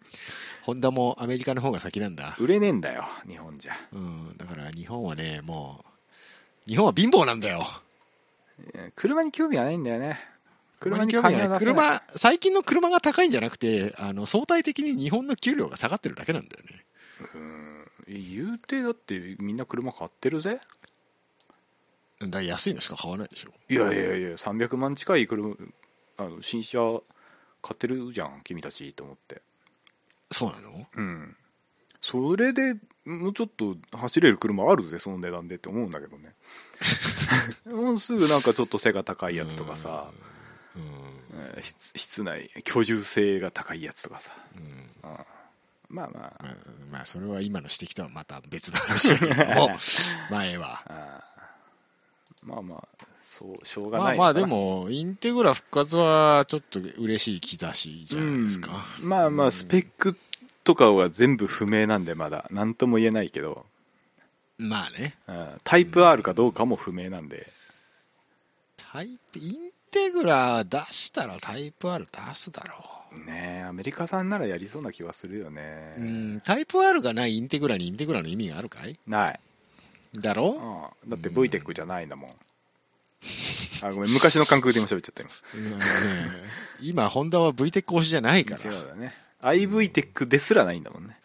[0.62, 2.36] ホンダもアメリカの方が先なんだ。
[2.38, 4.36] 売れねえんだよ日本じゃうん。
[4.36, 5.84] だから日本はね、も
[6.66, 7.66] う、日本は貧乏なんだよ。
[8.74, 10.18] え車に興味がないんだよね
[10.80, 11.58] 車に興味がない。
[11.58, 16.84] 車、最近の車が高いんじゃなくて、あの、相対的に日本の給料が下がってるだけなんだよね。
[17.34, 17.65] うん
[18.06, 20.60] 言うてだってみんな車買ってるぜ。
[22.20, 23.50] だ安いのしか買わないでしょ。
[23.68, 25.54] いやいやいや300万近い車
[26.16, 27.00] あの新車
[27.62, 29.42] 買ってるじゃん君たちと思って。
[30.30, 30.86] そうなの？
[30.96, 31.36] うん。
[32.00, 36.34] それでもうちょっと走れる車あるぜその値段でって思うんだけどね。
[37.66, 40.10] もうすぐなんかちょっと背が高いやつとかさ、
[41.60, 45.10] 室室内居住性が高いやつとかさ、うん。
[45.10, 45.18] うん
[45.88, 46.42] まあまあ。
[46.42, 46.56] まあ、
[46.92, 49.70] まあ、それは今の指摘とはまた別の話だけども、
[50.30, 51.22] 前は。
[52.42, 58.86] まあまあそうしょうがないまあまあ、でも、インテグラ復活はちょっと嬉しい兆しじゃないですか。
[59.00, 59.08] うん。
[59.08, 60.16] まあまあスペック
[60.64, 62.46] とかは全部不明なんでまだ。
[62.50, 63.66] 何とも言えないけど、
[64.58, 65.16] まあね。
[65.26, 67.52] うんタイプ R かどうかも不明なんで、
[68.76, 76.00] タイプ、インテグラ出したらタイプ R 出すだろねえアメリカさんならやりそうな気はするよね、う。
[76.02, 78.98] うん、タイプ R がないインテグラにインテグラの意味があるかい？
[79.06, 79.40] ない、
[80.14, 80.92] だろ？
[81.04, 85.30] うん、だって VTEC じゃないんだもん、あごめん昔の関空で今喋っちゃった今
[85.76, 85.78] うん。
[85.78, 85.86] ね
[86.82, 88.70] 今、ホンダは VTEC 推しじゃないから。
[88.70, 89.14] 違うだね。
[89.40, 91.18] IVTEC ですらないんだもんね、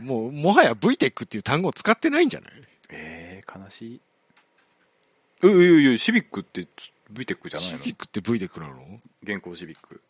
[0.00, 0.06] うん。
[0.06, 2.50] もう、もはや VTEC っていう単語を使ってないんじゃない？
[2.90, 4.00] えー、悲しい。
[5.44, 6.66] えいやいやシビックって
[7.12, 7.78] VTEC じゃないの？
[7.78, 9.00] シビックって VTEC なの？
[9.22, 10.00] 現行シビック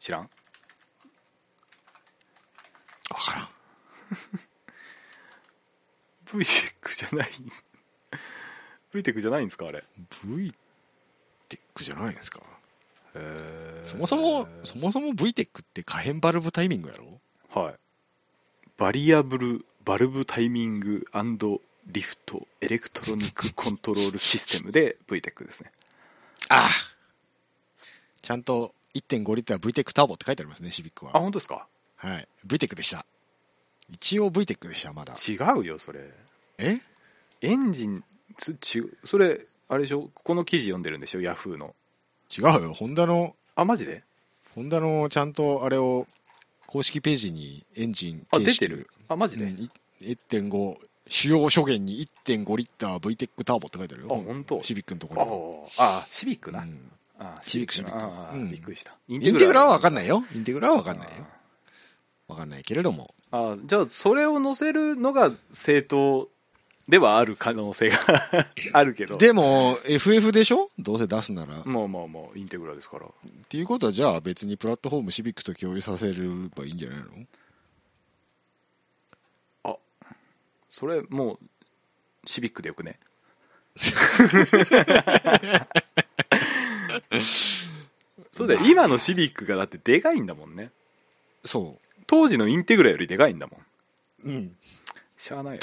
[0.00, 0.22] 知らん？
[0.22, 0.28] わ
[3.18, 3.48] からん。
[6.40, 7.28] VTEC じゃない
[8.94, 9.84] ？VTEC じゃないんですかあれ
[10.24, 10.52] ？VTEC
[11.80, 12.40] じゃないですか？
[13.82, 17.20] そもそも、そもそも VTEC って可変バルブタイミングやろ？
[17.62, 17.74] はい。
[18.76, 21.04] Variable Valve Timing
[21.86, 25.72] Lift Electronic Control System で VTEC ですね。
[26.48, 26.68] ああ。
[28.22, 31.20] ちゃんと1.5リッター VTEC ターボって書いてありますね、シビックあは。
[31.20, 31.66] 本当ですか？
[31.96, 32.28] はい。
[32.46, 33.06] VTEC でした。
[33.88, 35.14] 一応 VTEC でした、まだ。
[35.14, 36.00] 違うよそれ
[36.58, 36.78] え？
[37.40, 38.04] エンジン
[38.38, 40.10] つちそれあれでしょ？
[40.14, 41.20] ここの記事読んでるんでしょ？
[41.20, 41.74] ヤフーの
[42.36, 42.72] 違うよ。
[42.72, 44.02] ホンダの、あマジで？
[44.54, 46.06] ホンダのちゃんとあれを、
[46.66, 48.90] 公式ページにエンジンあ形式出てる？
[49.08, 49.70] あマジで、うんい
[50.00, 50.76] 1.5、
[51.08, 54.08] 主要諸言に1.5リッター VTEC ターボって書いてあるよ。
[54.12, 54.60] あ本当？
[54.62, 56.56] シビックのとこあろあシビックに。
[56.56, 56.90] な、うん
[57.22, 58.50] あシビックシビックなシビックああうん。
[58.50, 58.94] びっくりした。
[59.08, 60.16] イインテグラはわかんないよ。
[60.16, 60.24] よ。
[60.34, 61.26] インテグラはわかんないよ。
[62.28, 63.14] わかんないけれども。
[63.30, 66.28] あじゃあそれを載せるのが正当
[66.88, 67.98] ではある可能性が
[68.72, 69.16] あるけど。
[69.18, 70.70] でも、FF でしょ？
[70.78, 71.60] どうせ出すなら。
[71.60, 73.06] っまあまあまあインテグラですから。
[73.48, 76.98] ていうことは、じゃあ別にプラットフォームシビックと共有させればいいんじゃない
[79.64, 79.78] の？
[80.70, 81.38] それもう
[82.26, 83.00] シビックでよくね
[88.32, 90.70] そうだよ、まあ今のシビックがだってでかいんだもんね
[91.44, 93.60] そ当時のインテグラよりでかいんだもん
[94.24, 94.32] う。
[94.32, 94.56] うん。
[95.16, 95.60] しゃあないよ、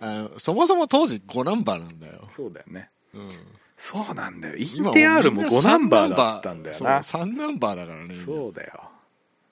[0.00, 2.28] あの、そもそも当時5ナンバーなんだよ。
[2.34, 3.30] そうだよねうん。
[3.76, 8.14] そうなんだよイン今テ R もみんな5ナンバー3だったんだよなそう、3ナンバーだからね。
[8.14, 8.90] 今そうだよ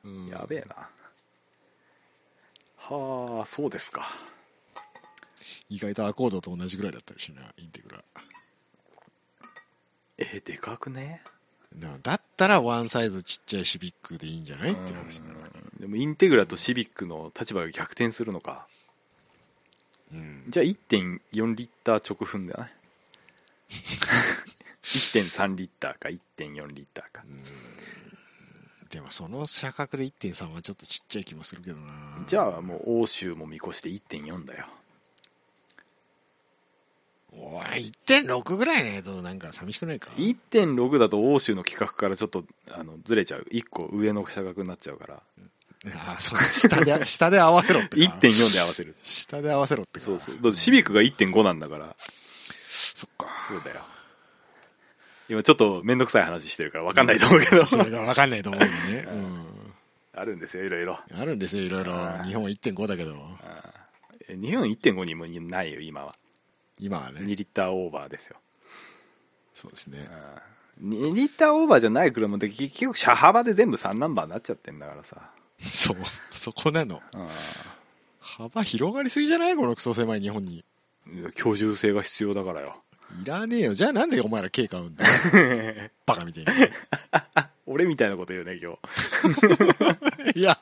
[0.05, 0.89] うんやべえな
[2.77, 4.07] はあそうですか
[5.69, 8.05] 意外とアコードと同じぐらいだったりしな、インテグラ。
[10.21, 11.23] えでかくね？
[11.77, 14.73] なだったらワンサイズちっちゃいシビックでいいんじゃない？
[14.73, 15.59] っていう話になるわけ。
[15.59, 15.81] うん。
[15.81, 18.67] でもインテグラとシビックの立場が逆転するのか。
[20.13, 20.45] うん。
[20.49, 22.73] じゃあ1.4リッター直噴だね
[24.83, 27.25] 1.3リッターか1.4リッターか。
[28.91, 31.93] でもその車格で1.3はちょっとちっちゃい気もするけどな。
[32.27, 34.67] じゃあもう欧州も見越して1.4だよ
[37.33, 43.47] おい、1.6ぐらいねとなんか寂しくないか？1.6だと欧州の規格からちょっとあのずれちゃう。
[43.53, 45.23] 1個上の車格になっちゃうから。
[45.97, 48.19] ああ、そう下で、 下で合わせろってか。
[48.19, 48.97] 1.4で合わせる。
[49.03, 50.05] 下で合わせろってか。
[50.05, 50.39] そうそう。
[50.43, 51.97] だってシビックが1.5なんだから。
[51.99, 53.27] そっか。
[53.49, 53.81] そうだよ。
[55.29, 57.65] 今ちょっと面倒くさい話してるから分かんないと思うけど。
[57.65, 59.07] それがわかんないと思うよね。
[59.09, 59.23] ううん。
[59.23, 59.47] ん。
[60.13, 60.99] あるんですよいろいろ。
[61.15, 61.95] あるんですよ、いろいろ。
[62.25, 63.15] 日本1.5だけど、
[64.29, 66.13] 日本1.5にもないよ今は。
[66.13, 66.30] 2
[66.81, 67.21] 今はね。
[67.23, 68.37] リッターオーバーですよ
[69.53, 70.09] そうですね。
[70.83, 75.17] 2リッターオーバーじゃない車って結局車幅で全部3ナンバーになっちゃってんだからさ、
[75.59, 75.97] そう。
[76.31, 76.97] そこなの。
[77.15, 77.27] うん
[78.23, 79.57] 幅広がりすぎじゃない？
[79.57, 80.65] このクソ狭い日本に。
[81.35, 82.77] 居住性が必要だからよ
[83.23, 83.75] いらねえよ。
[83.75, 85.91] じゃあなんでお前ら軽買うんだよ。
[86.07, 86.51] バカみたいに。
[87.67, 88.73] 俺みたいなこと言うね今
[90.33, 90.59] 日 いや、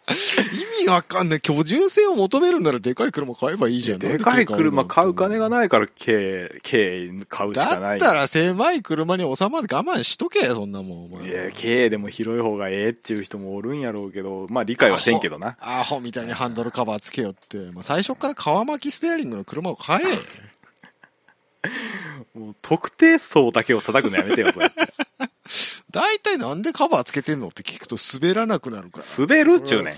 [0.78, 1.40] 意味わかんない。
[1.40, 3.98] 居住性を求めるならでかい車買えばいいじゃん。
[3.98, 5.50] でかい車買う金がい。
[5.50, 11.04] ないから軽軽買うしかないだったら狭い車に収まる我慢しとけよ、そんなもん。
[11.06, 17.56] お前いや軽でも広い方がええっていう人もおるんやろうけどまあ理解はせんけどなアホみたいにハンドルカバーつけよって。
[17.72, 20.47] まあ、最初から川巻きステアリングの車を買え。
[22.34, 24.70] もう特定層だけを叩くのやめてよそれ
[25.90, 29.04] 大体なんでカバーつけてんのって聞くと滑らなくなるから。
[29.26, 29.92] 滑るっちゅうね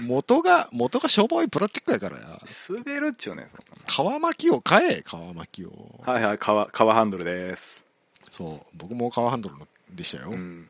[0.00, 2.38] ん元が、元がしょぼいプラスチックやからや。
[2.70, 3.50] 滑るっちゅうねん
[3.86, 6.00] 川巻きを買え、川巻きを。
[6.04, 7.82] はいはい革革ハンドルです
[8.30, 8.66] そう。
[8.74, 10.30] 僕も川ハンドルのでしたよ。
[10.30, 10.68] ううんん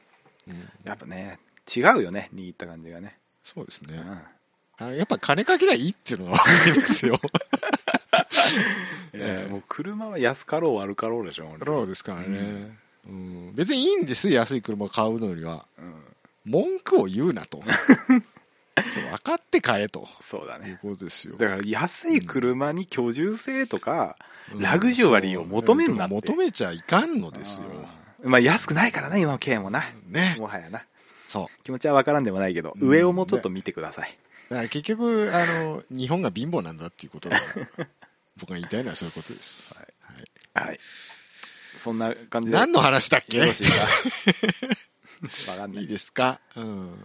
[0.82, 1.38] やっぱね
[1.74, 3.97] 違うよね握った感じがね、そうですね。
[3.97, 4.20] うん
[4.79, 7.18] あの、やっぱ金かけりゃいいっていうのはわかりますよ。
[9.12, 12.77] ええもう車は安かろう悪かろうでしょ俺そうですからね。
[13.09, 13.53] うん。
[13.55, 15.66] 別にいいんですよ、安い車買うのよりは。
[15.79, 15.95] うん
[16.47, 17.62] 文句を言うなと。
[18.93, 20.01] そう、分かって買えと。
[20.01, 21.37] いうそうだねことですよ。
[21.37, 24.16] だから安い車に居住性とか、
[24.59, 27.68] ラグジュアリーを求めんなってそう求めちゃいかんのですよ。
[27.68, 30.37] うんまあ安くないからね今の軽もなね。
[30.39, 30.85] もはやな
[31.25, 31.62] そう。
[31.62, 34.18] 気持ちは分からんでもないけど、うん上をもうちょっと見てください
[34.55, 37.35] だから結局、あの、日本が貧乏なんだっていうことで、
[38.39, 39.75] 僕が言いたいのはそういうことです。
[40.55, 40.67] はい。
[40.69, 40.79] はい。
[41.77, 42.57] そんな感じで。
[42.57, 43.39] 何の話だっけ？
[43.39, 43.67] よろしい
[45.59, 45.67] か？
[45.67, 45.83] んない。
[45.83, 46.41] いいですか？
[46.55, 46.67] うん。
[46.93, 47.03] うん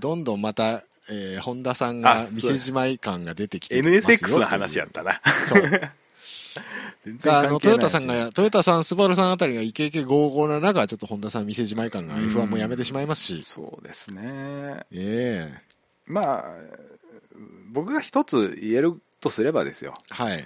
[0.00, 5.20] どんどんまた、えー、本田さんあが店じまい感が出てきてますよ NSX の話やったな。
[5.46, 5.62] そう。
[7.28, 13.42] あの、トヨタさんが、トヨタさん、スバルさんあたりがイケイケゴーゴーな中、ちょっと本田さん店じまい感が F1 もやめてしまいますし。
[13.44, 14.22] そうですね。
[14.92, 15.71] ええ
[16.12, 16.44] まあ
[17.72, 19.94] 僕が一つ言えるとすればですよ。
[20.10, 20.42] はい、はい。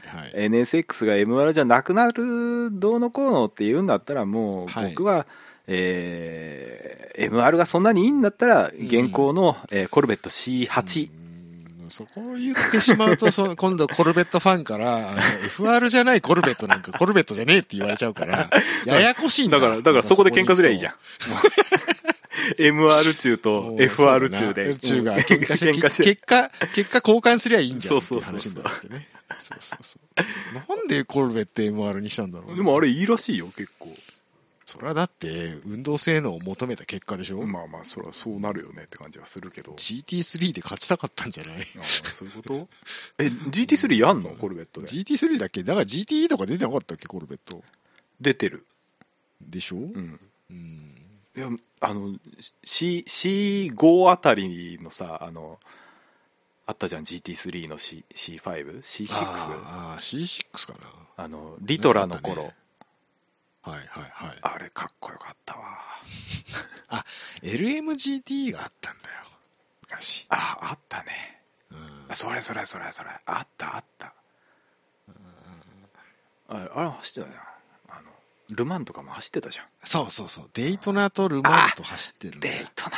[0.48, 4.90] NSX が MR じゃなくなるどうのこうのって言うんだったらもうはい。
[4.90, 5.26] 僕は、
[5.66, 11.08] えー MR がそんなにいいんだったら現行の、えーコルベット C8、
[11.82, 11.90] うん。
[11.90, 18.50] そこを言ってしまうと、その 今度コルベットファンから、あの、FR じゃないコルベットなんかコルベットじゃねえって言われちゃうから、
[18.84, 19.58] ややこしいんだ。
[19.58, 20.92] だからだからそこで喧嘩すりゃいいじゃん。
[20.92, 20.96] ん。
[22.58, 24.74] MR 中と FR 中で。
[24.76, 28.54] 中が喧嘩して、結果、結果交換すりゃいいんじゃんってそうそうそういう。
[28.54, 29.08] 話になるわけね。
[29.40, 30.54] そうそうそう。
[30.76, 33.88] なんでコルベット MR にしたんだろう、でもあれいいらしいよ結構。
[34.64, 41.60] それはだって、運動性能を求めた結果でしょ、まあまあそりゃそうなるよねって感じはするけど ?GT3 で勝ちたかったんじゃない？
[41.76, 42.68] ああそういうこと？
[43.18, 44.30] え GT3 やんの？
[44.38, 45.62] コルベットで ?GT3 だっけ？
[45.62, 47.62] だから GTE とか出てなかったっけコルベット？
[48.20, 48.66] 出てる。
[49.40, 49.76] でしょ？
[49.76, 50.20] うん。
[50.50, 50.94] うん。
[51.36, 51.48] いや
[51.80, 52.16] あの
[52.64, 55.58] C C5 あたりのさあの
[56.66, 58.40] あったじゃん GT3 の C C5C6
[59.12, 60.78] ああーあー、C6 か
[61.16, 61.28] な。
[61.28, 62.42] のリトラの頃。
[62.42, 62.56] なんか
[63.62, 64.38] はいはいはい。
[64.42, 65.78] あれかっこよかったわ。
[67.42, 69.14] LMGT があったんだよ。
[69.82, 70.26] 昔。
[70.28, 71.42] ああったね。
[71.70, 71.78] うん。
[72.08, 73.10] あそれそれそれそれ。
[73.26, 74.14] あったあった。
[76.48, 77.55] あれあれ走ってたじゃん
[78.50, 79.66] ルマンとかも走ってたじゃん。
[79.84, 80.50] そうそうそう。
[80.54, 82.96] デイトナとルマンと走ってるデイトナ。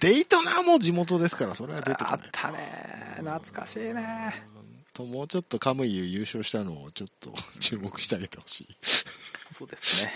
[0.00, 2.24] デイトナも地元ですから、それは出てこないと。
[2.24, 3.14] あったね。
[3.18, 4.44] 懐かしいね。
[4.92, 8.76] ともうちょっとカムイ優勝したのをちょっと 注目してあげてほしい。
[8.82, 10.12] そうですね。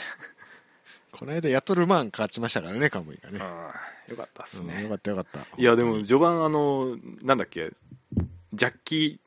[1.11, 3.39] この間やっとルマン勝ちましたからね、カムイがね。
[3.39, 4.13] うん。
[4.13, 4.89] よかったっすうんよね。
[4.89, 5.47] かったよかった。
[5.57, 7.73] いや、でも、本序盤、あの、なんだっけ、
[8.53, 9.21] ジャッキ当に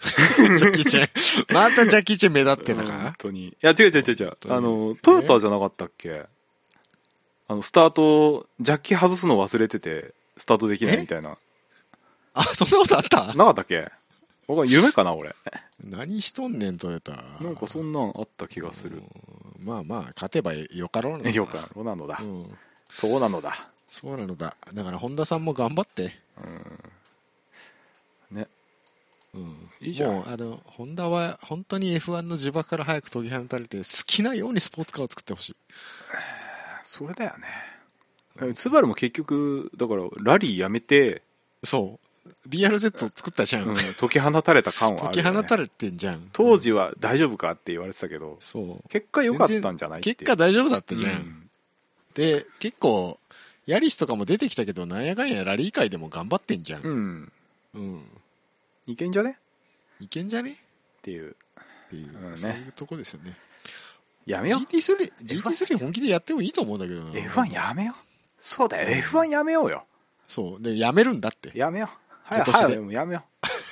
[0.56, 1.54] ジャッキーチェン。
[1.54, 3.48] またジャッキーチェン目立ってた本か当に。
[3.48, 4.36] いや、違う違う違う違う。
[4.48, 6.24] あの、トヨタじゃなかったっけ？
[7.48, 11.36] あの、スタート、ジャッキ外すの忘れてて、スタートできないみたいな。
[12.34, 13.26] あ、そんなことあった？
[13.34, 13.90] なかったっけ？
[14.46, 15.34] 僕は夢かな、俺。
[15.84, 17.22] 何しとんねん、トヨタ。
[17.40, 18.96] なんかそんなんあった気がする。
[18.96, 19.06] うん
[19.62, 21.28] まあまあ、勝てばよかろうな。
[21.30, 22.24] よか、そうなのだう。
[22.24, 22.58] ん。
[22.88, 23.68] そうなのだ。
[23.90, 24.56] そうなのだ。
[24.72, 26.18] だから、本田さんも頑張って。
[26.42, 26.64] うん。
[29.34, 29.40] ね。
[29.80, 29.86] うん。
[29.86, 35.56] いいじゃんもう、あの、ホンダは本当に F1 の呪縛から早く解き放たれて、好きなようにスポーツカーを作ってほしい。
[36.84, 38.54] それだよね。
[38.54, 41.22] スバルも結局、だから、ラリーやめて、
[41.62, 42.06] そう。
[42.48, 43.68] BRZ 作ったじゃん。
[43.68, 45.30] うん、解き放たれた感はあ解る、ね。
[45.30, 46.28] き放たれてんじゃん。
[46.32, 48.88] 当時は大丈夫かって言われてたけど、そう。
[48.88, 51.10] 結果良かったんじゃない結果大丈夫だったじゃん。
[51.12, 51.50] うん
[52.14, 53.18] で、結構、
[53.66, 56.82] ヤリスとかも出てきたけど、なんやかんやラリー界でも頑張ってんじゃん。
[56.82, 57.32] うん。
[57.74, 58.04] うん。
[58.90, 59.38] いけんじゃね？
[60.00, 60.50] いけんじゃね？
[60.52, 60.54] っ
[61.02, 61.30] ていう。
[61.30, 61.34] っ
[61.90, 63.34] ていう、うんねそういうとこですよね。
[64.26, 64.60] やめよう。
[64.60, 67.10] GT3、GT3 本気でやってもいいと思うんだけどな。
[67.10, 67.94] F1 やめよう。
[68.38, 69.84] そうだよ、F1 やめようよ。
[70.26, 70.62] そう。
[70.62, 71.50] で、やめるんだって。
[71.58, 72.34] やめよう。
[72.34, 73.24] はい、今年ではい、もうやめよ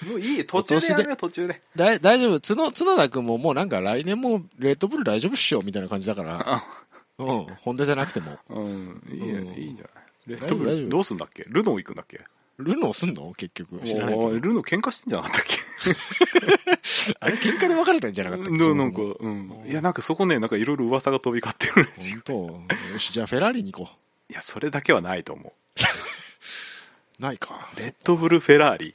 [0.07, 0.11] う。
[0.11, 1.63] もういい、途中でやめよう、途中で。
[1.77, 2.41] だい大丈夫。
[2.41, 6.63] 角、角田君ももうなんか来年もレッドブル大丈夫っしょみたいな感じだから。
[7.19, 7.47] うん。
[7.63, 8.39] ホンダじゃなくても。
[8.49, 11.45] うん、いいようんいいんじゃないレッドブ大丈夫ルどうすんだっけ？
[11.49, 12.21] ルノー行くんだっけ？
[12.59, 13.33] ルノーすんの？
[13.35, 13.79] 結局。
[13.85, 14.31] 知らないけど。
[14.39, 15.57] ルノー喧嘩してんじゃなかったっけ？
[17.21, 18.59] あれ喧嘩で別れたんじゃなかったっけ？
[18.59, 19.65] ななんか、うん。
[19.67, 22.93] いや、なんかそこね、なんかいろいろ噂が飛び交ってるらしいそも本当？
[22.93, 23.91] よし、じゃあフェラーリに行こ
[24.31, 25.53] いや、それだけはないと思う。
[27.23, 27.71] ないか。
[27.77, 27.81] う。
[27.81, 28.95] レッドブル・フェラーリ。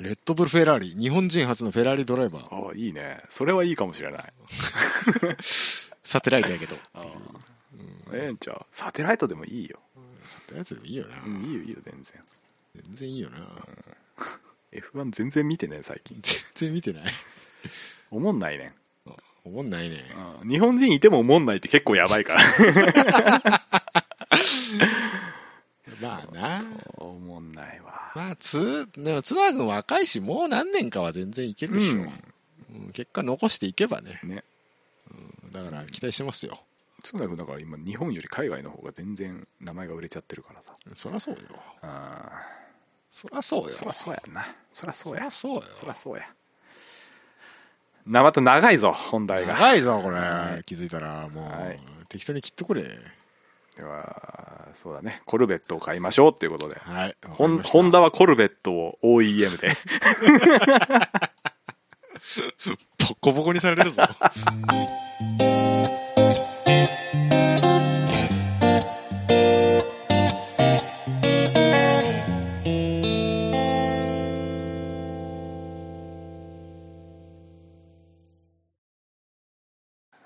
[0.00, 0.90] レッドブルフェラーリ。
[0.90, 2.66] 日本人初のフェラーリドライバー。
[2.66, 3.22] ああ、いいね。
[3.28, 4.32] それはいいかもしれない。
[6.02, 6.76] サテライトやけど。
[6.94, 7.06] ああう
[8.16, 8.66] んええんちゃう。
[8.72, 9.78] サテライトでもいいよ。
[10.24, 11.22] サテライトでもいいよな。
[11.24, 12.20] うん、いいよ、いいよ、全然。
[12.74, 13.38] 全然いいよな。
[14.72, 16.18] F1 全然見てね、最近。
[16.22, 17.04] 全然見てない。
[18.10, 18.74] おもんないねん。
[19.44, 20.02] 思んないね。
[20.42, 22.40] うん日本人いてもおもんないって結構やばいから。
[26.00, 26.62] まあな。
[26.96, 28.12] おもんないわ。
[28.14, 32.00] まあ、つ、でも、津田君若いし、もう何年かは全然いけるでしょ。
[32.00, 34.18] うんうん結果残していけばね。
[34.24, 34.42] ね。
[35.44, 36.58] うんだから、期待してますよ。
[37.04, 40.74] つなくだから今、日本より海外の方が全然名前が売れちゃってるからさ。
[40.94, 41.40] そらそうよ。
[41.82, 42.32] あ
[43.14, 43.68] そらそうよ。
[43.68, 44.56] あ、そらそうやんな。
[44.72, 45.30] そらそうやそら。
[45.30, 45.62] そうよ。
[45.72, 46.24] そらそうや。
[48.06, 49.54] な、また長いぞ、本題が。
[49.54, 50.58] 長いぞ、これは。
[50.58, 52.82] い気づいたら、もう、はい適当に切っとくれ。
[53.76, 55.22] では、そうだね。
[55.26, 56.74] コルベットを買いましょうっていうことで。
[56.74, 57.16] はい。
[57.28, 59.68] ホンホンダはコルベットを OEM で。
[62.98, 64.02] ボッコボコにされるぞ。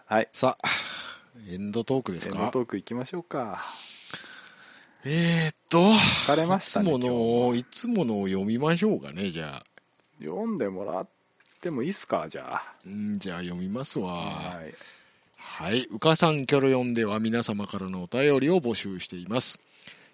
[0.08, 0.28] はい。
[0.32, 0.68] さあ、
[1.50, 3.62] エンドトークですエンドかトーク行きましょうか。
[5.04, 6.94] えーっと、疲れましたね。
[6.94, 9.62] いつものいつものを読みましょうかね、じゃあ。
[10.18, 11.08] 読んでもらっ
[11.60, 12.72] てもいいっすか、じゃあ。
[12.86, 14.14] うん、じゃあ読みますわ。
[14.14, 14.74] はい。
[15.36, 15.86] はい。
[15.90, 19.60] うかさんキョロ4では皆様からのお便りを募集しています。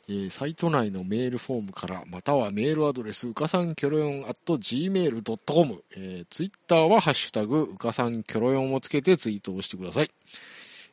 [0.09, 10.11] えーサイト内のメールフォームから、またはメールアドレス、うかさんキョロ4 at gmail.com、えー、ツイッターはハッシュタグ、うかさんキョロ4をつけてツイートをしてください。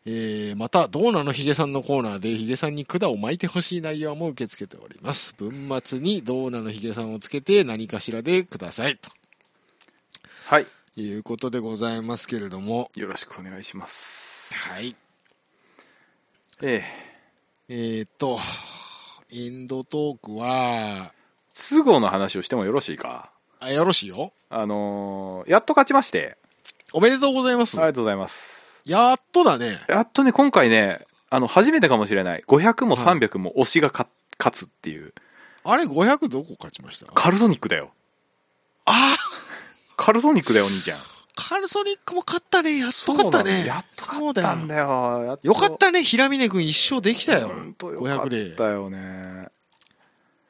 [0.06, 5.36] えーまた、ドーナのヒゲさんのコーナーでヒゲさんに管を巻いてほしい内容も受け付けております。
[5.38, 8.98] 文末にドーナのヒゲさんをつけて何かしらでください。
[8.98, 9.12] と
[10.46, 10.68] はい。
[10.96, 14.54] いうことでございますけれども、よろしくお願いします。
[14.54, 14.96] はい。
[16.64, 17.12] ええ。
[17.70, 18.40] えーっと、
[19.34, 21.14] エンドトークは、
[21.54, 23.32] 都合の話をしてもよろしいか？
[23.60, 24.34] あよろしいよ。
[24.50, 26.38] あのーやっと勝ちまして。
[26.94, 27.78] おめでとうございます。
[27.78, 28.82] ありがとうございます。
[28.86, 29.80] やっとだね。
[29.88, 32.44] やっとね、今回ね、あの、初めてかもしれない。
[32.48, 35.14] 500もはい300も推しが勝勝つっていう。
[35.64, 37.12] あれ500どこ勝ちました？
[37.14, 37.92] カルソニックだよ。
[38.86, 38.92] あ
[39.96, 41.00] カルソニックだよ、お兄ちゃん。
[41.36, 42.80] カルソニックも勝ったね。
[42.80, 43.66] やっと勝ったね。
[43.66, 44.06] やっと。
[44.08, 45.24] 勝ったんだよ。
[45.26, 46.04] やっとよかったね。
[46.04, 47.54] 平峰君一勝できたよほ。
[47.54, 49.48] んとよかっ500たよね。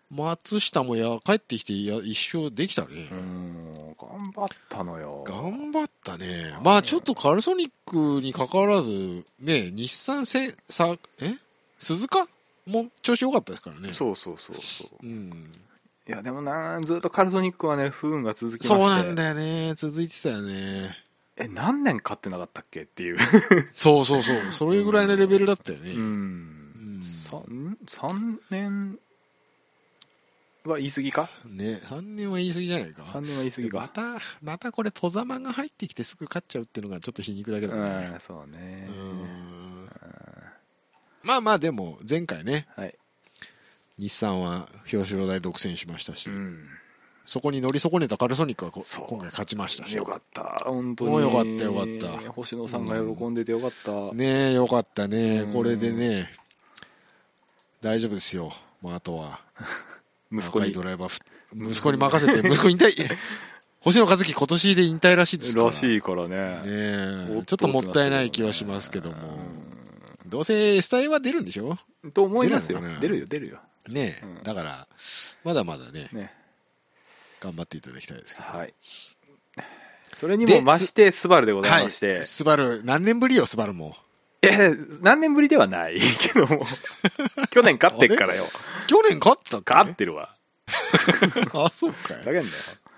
[0.09, 3.15] 松下もや帰ってきてや一勝できたねう。
[3.15, 6.53] ん、頑頑張ったのよ頑張ったね。
[6.63, 11.34] まあちょっとカルソニックに関わらず、ね、日産せ、さ、え？
[11.79, 12.27] 鈴鹿
[12.67, 13.93] も調子良かったですからね。
[13.93, 15.51] そうそうそうそううん。
[16.07, 19.73] いやでもなずっとカルトニックはね不運が続きましてそうなんだよね。
[19.75, 20.97] 続いてたよね。
[21.37, 23.17] え何年勝ってなかったっけっていう
[23.73, 24.37] そうそうそう。
[24.51, 25.91] それぐらいのレベルだったよね。
[25.91, 28.99] うんん三3年
[30.65, 31.29] は言い過ぎか？
[31.45, 33.03] ね、3年は言い過ぎじゃないか。
[33.03, 37.89] 3年は言い過ぎかまた、またこれ、戸様が入ってきてすぐ勝っちゃうっていうのがちょっと皮肉だけどうね。
[38.15, 39.89] んそうねうん
[41.23, 42.95] まあまあでも、前回ね、はい
[44.01, 46.57] 日産は表彰台独占しましたし、うん。
[47.23, 49.95] そこに乗り損ねたカルソニックは今回勝ちましたし。
[49.95, 50.57] よかった。
[50.65, 51.11] 本当に。
[51.11, 52.31] もうよかったよかった。
[52.31, 55.41] 星野さんが喜んでてよかった、ねえ、よかったね。
[55.41, 55.53] うん。
[55.53, 56.31] これでね、
[57.79, 58.51] 大丈夫ですよ。
[58.81, 59.39] まあ、あとは、
[60.33, 60.71] 息子に。
[60.71, 62.91] ドライバーふ、息子に任せて、息子引退、
[63.81, 65.65] 星野和樹今年で引退らしいですから。
[65.67, 66.61] らしいからね。
[66.65, 69.39] ねちょっともったいない気はしますけども。
[70.25, 71.77] どうせ S タイは出るんでしょ？
[72.03, 72.81] うんと思いますよ。
[72.99, 74.43] 出るよ出るよねえ、うん。
[74.43, 74.88] だから、
[75.43, 76.34] まだまだね、ね。
[77.39, 78.47] 頑張っていただきたいですけど。
[78.47, 78.73] はい。
[80.13, 82.23] それにも増してスバルでございまして、はい。
[82.23, 83.95] スバル、何年ぶりよ、スバルも。
[84.43, 84.71] え
[85.01, 86.65] 何年ぶりではない けども。
[87.51, 88.45] 去年勝ってっからよ。
[88.88, 90.36] 去年勝ってたっけ勝ってるわ。
[91.53, 92.17] あ、そうかい。
[92.17, 92.45] だけんだよ。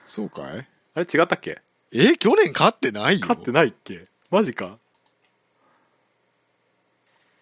[0.06, 0.68] そうかい？
[0.96, 1.62] あれ違ったっけ？
[1.94, 3.20] え、去年勝ってないよ。
[3.22, 4.06] 勝ってないっけ？
[4.32, 4.78] マジか。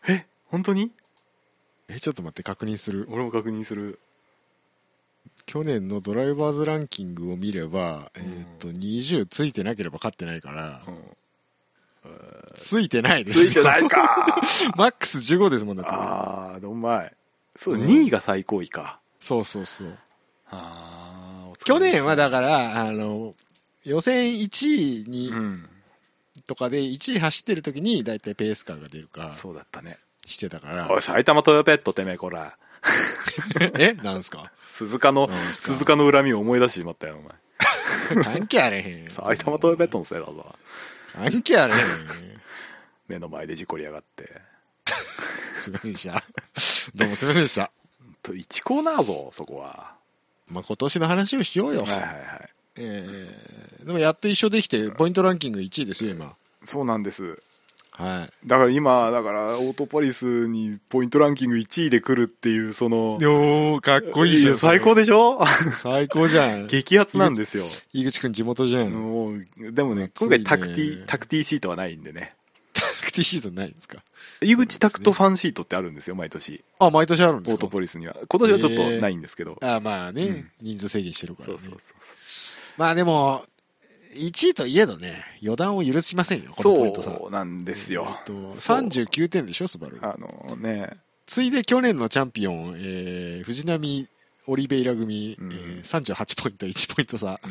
[0.08, 0.92] え本当に？
[1.94, 3.08] え、ちょっと待って、確認する。
[3.10, 4.00] 俺も確認する。
[5.46, 8.24] 去年のドライバーズランキングを見れば、うん。
[8.24, 11.02] えっと、20ついてなければ勝ってないから、うん。
[12.56, 13.60] ついてないでつす。
[13.60, 14.26] いてないか。
[14.78, 15.92] マックス15ですもんだって。
[15.92, 17.16] ああどんまい。
[17.56, 17.86] そう、うん。
[17.86, 19.00] 2位が最高位か。
[19.20, 19.98] そうそうそう。
[20.50, 23.36] ああ去年はだから、あの、
[23.84, 25.70] 予選1位に、うん。
[26.48, 29.32] とかで1位走ってる時に大体ペースカーが出るか。
[29.34, 30.92] そうだったねしてたから。
[30.92, 32.58] おい埼玉トヨペットてめえこら。
[33.78, 33.94] え？
[33.94, 34.52] なんすか？
[34.70, 38.24] 鈴鹿の鈴鹿の恨みを思い出してしまったよお前。
[38.24, 40.56] 関係あれへん埼玉トヨペットのせいだぞ。
[41.14, 41.82] 関係あれへん
[43.08, 44.42] 目の前で事故りやがって。
[45.56, 46.24] すいませんでした。
[46.96, 47.72] どうもすいませんでした。
[48.24, 49.94] と1コーナーぞそこは。
[50.48, 52.50] まあ今年の話をしようよ、はいはいはい。
[52.78, 56.34] えー、でもやっと一緒できてポイントランキング1位ですよ今。
[56.66, 57.38] そうなんです
[58.02, 58.47] はい。
[58.47, 64.54] だから今だからオートポリスにポイントランキング1位で来るっていうそのよーかっこいいじゃん。
[64.54, 65.43] や最高でしょ？
[65.76, 66.68] 最高じゃん。
[66.72, 67.66] 激アツなんですよ。
[67.93, 72.36] 井口くん地元じゃん、もうでもね今回タクティタクティシートはないんでね。
[72.74, 73.99] タクティシートないんですか？
[74.41, 76.64] 井口タクトファンシートってあるんですよ毎年。
[76.80, 77.66] あ毎年あるんですか？
[77.66, 78.16] オートポリスには。
[78.28, 80.52] 今年はちょっとないんですけど、あまあね、うん。
[80.62, 81.60] 人数制限してるからね。
[81.60, 81.95] そうそうそう。
[82.78, 83.43] まあでも、
[84.16, 87.18] 1位といえどね、予断を許しませんよ、このポイント差。
[87.18, 89.99] そうなんですよ、えっと、39点でしょ、スバル。
[90.01, 90.97] あのね。
[91.26, 94.07] ついで去年のチャンピオン、えー、藤波
[94.47, 95.51] オリベイラ組、うん。
[95.53, 97.39] えー、38ポイント、1ポイント差。
[97.43, 97.47] う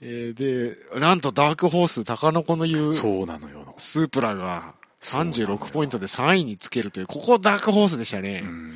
[0.00, 8.42] えー、で、なんとダークホース、高野子の言んうそうなのよ、スープラがそうなのよ36ポイントで3位につけるという、ここダークホースでしたね。
[8.44, 8.72] うん、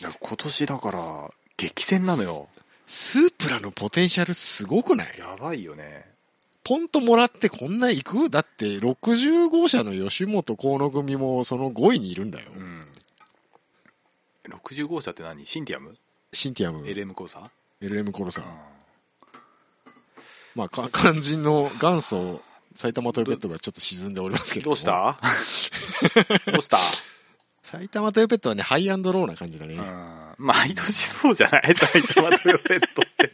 [0.00, 2.48] いや今年だから激戦なのよ。
[2.86, 5.18] スープラのポテンシャルすごくない？
[5.18, 6.04] やばいよね
[6.64, 8.30] ポンともらってこんな行く？
[8.30, 12.50] だって60号車の吉本河野組もその5位にいるんだよ。
[12.56, 12.86] うん。
[14.48, 15.46] 60号車って何？
[15.46, 15.96] シンティアム？
[16.32, 18.42] Syntium、LM corsa？LM corsa。
[18.42, 19.92] うん。
[20.54, 22.42] まあ、か 肝心の元祖
[22.74, 24.76] 埼玉トヨペットがちょっと沈んでおりますけれども。
[24.76, 25.18] どうした？
[26.52, 26.78] どうした？
[27.62, 29.74] 埼玉トヨペットはね、 high and low な感じだね。
[29.74, 30.34] うん。
[30.38, 31.74] 毎年そうじゃない？
[31.74, 33.32] 埼玉トヨペットって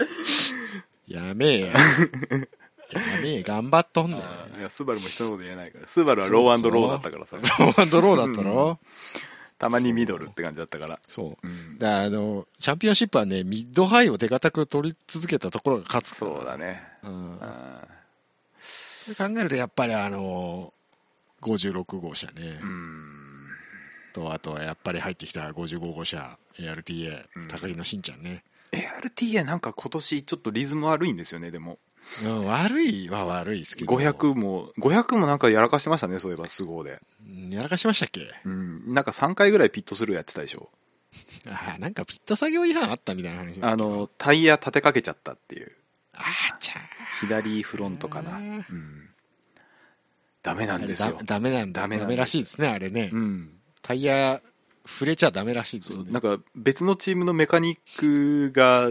[1.10, 1.72] やめえや。
[2.92, 4.22] やめえ、頑張っとんだよ。
[4.58, 5.88] いやスバルも人のこと言えないから。
[5.88, 7.36] スバルは low and low だったからさ。
[7.36, 8.78] low and low だったろ、
[9.58, 10.98] たまにミドルって感じだったから。
[11.06, 11.46] そう。
[11.46, 11.78] うん。
[11.78, 16.14] だあの、チャンピオンシップはね、ミッドハイを手堅く取り続けたところが勝つ。
[16.16, 16.82] そうだね。
[17.02, 17.32] うん。
[17.32, 17.34] う。
[17.36, 17.38] ん。
[18.60, 20.72] それ考えるとやっぱりあの
[21.40, 23.04] 56号車ね、うん。
[24.12, 27.48] とあとはやっぱり入ってきた55号車 ARTA、うん。
[27.48, 28.42] 高木のしんちゃんね、
[28.72, 31.78] ARTA なんか今年ちょっとリズム悪いんですよねでも。
[32.24, 33.94] うん、悪いは悪いですけど。
[33.94, 37.00] 500も500もなんかやらかしてましたねそういえばスゴーで。
[37.26, 38.22] うんやらかしましたっけ？
[38.44, 40.70] うんなんか3回ぐらいピットスルーやってたでしょ。
[41.48, 45.72] あなんかピット作業違反あったみたいな話あのタイヤ立てかけちゃったっていう。
[46.14, 46.74] あーちゃ
[47.20, 48.38] 左フロントかな。
[48.38, 49.10] うん。
[50.42, 51.16] ダメなんですよ。
[51.18, 51.82] だダメなんだ。
[51.82, 53.50] ダメらしいですねあれね、うん。
[53.82, 54.40] タイヤ
[54.86, 56.04] 触れちゃダメらしいですね。
[56.10, 58.90] なんか別のチームのメカニックが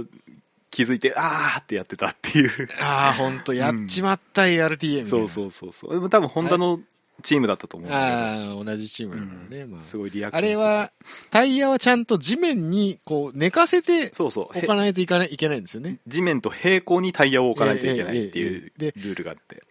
[0.71, 2.49] 気づいてあーってやってたっていう。
[2.81, 5.09] ああ、ほんと、やっちまった ARTA みたいな。
[5.09, 5.93] そうそうそうそう。
[5.93, 6.79] でも多分ホンダの
[7.21, 9.65] チームだったと思うああ、同じチームだからね。
[9.65, 9.79] まあ。
[9.79, 10.91] うんすごいリアクシあれは、
[11.31, 14.57] タイヤはちゃんと地面に、こう、寝かせてそうそう。
[14.57, 15.97] へ置かないといかないいけないんですよね。
[16.07, 19.63] 地面と平行にタイヤを置かないといけないっていうルールがあって。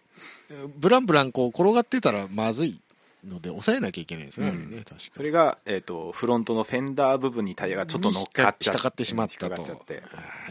[0.77, 2.81] ブランブランこう転がってたらまずい
[3.25, 9.63] ので、抑えなきゃいけないんですよね、うん確かそれが、えー、とフロントのフェンダー部分にタイヤがちょっと乗っかっちゃ引っかかってしまったと。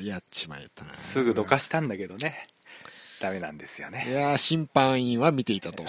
[0.02, 0.94] やっちまえたな。
[0.94, 2.46] すぐどかしたんだけどね
[3.20, 5.84] ダメなんですよいねやー審判員は見ていたと。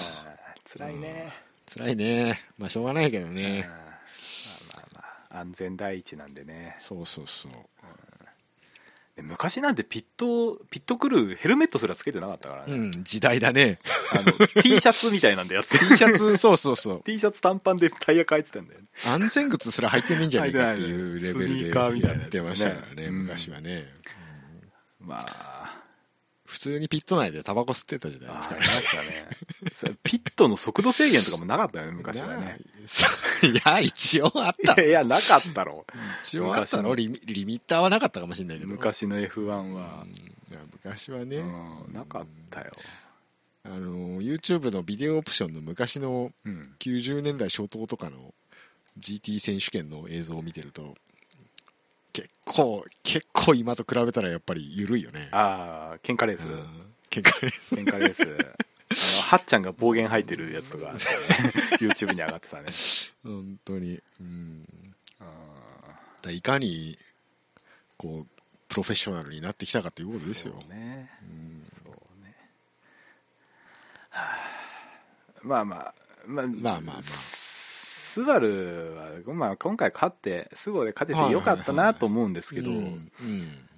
[0.65, 1.33] 辛いね、
[1.67, 2.41] 辛いね。
[2.57, 3.67] まあ、しょうがないけどうんね。
[3.67, 5.01] まあまあ
[5.31, 7.51] まあ安全第一なんでねそうそうそう。
[7.51, 7.57] で
[9.21, 13.79] 昔なんてピットピットクルーヘルメットすらつけてなかったからね、うん、時代だね。
[14.13, 17.01] あの T シャツみたいなんでやって T シャツ、そうそうそう。
[17.03, 18.87] T シャツ短パンでタイヤ変えてたんだよね。
[19.05, 23.85] 安全靴すら履いてねえんじゃねえかっていうレベルでやってましたからね、うん昔はね。
[24.99, 25.58] まあ
[26.49, 29.95] 普通にピット内でタバコ吸ってた時代あですかね。
[30.03, 32.57] ピットの速度制限とかもなかったよね昔はね。
[33.63, 34.83] な いや、一応あったろ。
[34.83, 35.85] いやなかったろ。
[36.23, 37.19] 一応あったろリミ。
[37.19, 38.71] ッターはなかったかもしれないけど。
[38.71, 39.75] 昔の F1 うん。
[39.75, 40.07] は、
[40.49, 42.71] いや昔はね、うん、なかったよ、
[43.63, 48.33] あの、YouTube のビデオオプションの昔のうん、90年代初頭とかの
[48.97, 50.95] GT 選手権の映像を見てると、
[52.19, 55.29] 結構、結構今と比べたらやっぱり緩いよね。
[55.31, 56.65] ああ喧嘩レース、うん。
[57.09, 57.75] 喧嘩です。
[57.75, 58.23] 喧嘩レース。
[58.23, 60.99] あのはっちゃんが暴言吐いてるやつとかね
[61.79, 62.65] YouTube に上がってたね。
[63.23, 63.99] 本当に。
[64.19, 64.63] うん。
[65.21, 65.25] あ
[66.21, 66.97] だいかに、
[67.97, 68.27] こう、
[68.67, 70.55] プロフェッショナルになってきたかということーですよ。
[70.59, 71.09] そうね。
[71.21, 71.65] うん。
[71.83, 72.35] そうね。
[74.09, 74.37] はあ。
[75.43, 75.93] まあまあ。
[76.27, 77.01] まあまあまあまあ
[78.09, 82.71] スバルは、まあ、今回勝ってスゴで勝ててよかったなと思うんですけど、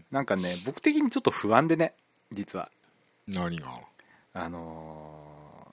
[0.09, 1.93] なんかね僕的にちょっと不安でね
[2.31, 2.71] 実は。
[3.27, 3.67] 何が？
[4.33, 5.17] あの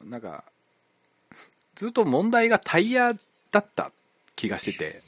[0.05, 0.43] ーなんか
[1.77, 3.15] ずっと問題がタイヤ
[3.53, 3.93] だった
[4.35, 5.03] 気がしてて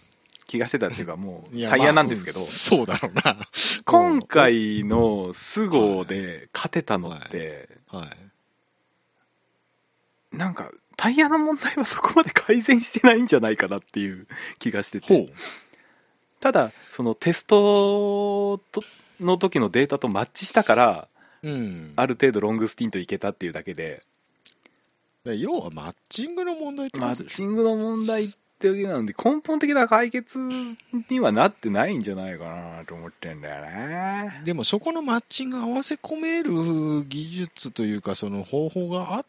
[0.47, 3.37] 気がしてたっていうかもういやタイヤなんですけど、まあうんそうだろうな。
[3.85, 10.37] 今回のスゴで勝てたのって、はい。
[10.37, 10.71] なんか
[11.01, 14.27] タイヤの問題はそこまで改善してないんじゃないかなっていう
[14.59, 15.33] 気がしてほて
[16.41, 18.83] ただそのテストと
[19.19, 21.09] の時のデータとマッチしたから
[21.43, 21.49] う。
[21.49, 21.93] うん。
[21.97, 24.03] ある程度ロングスティントいけたっていうだけで
[25.25, 28.29] で要はマッチングの問題ってこマッチングの問題っ
[28.59, 30.37] てわけなんで根本的な解決
[31.09, 39.25] にはなってないんじゃないかなと思ってんだよねでもそこのマッチング合わせ込める技術というかその方法があ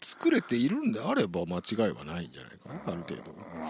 [0.00, 3.32] 作れているんであれば間違いはないんじゃないかなある程度。
[3.32, 3.68] まあ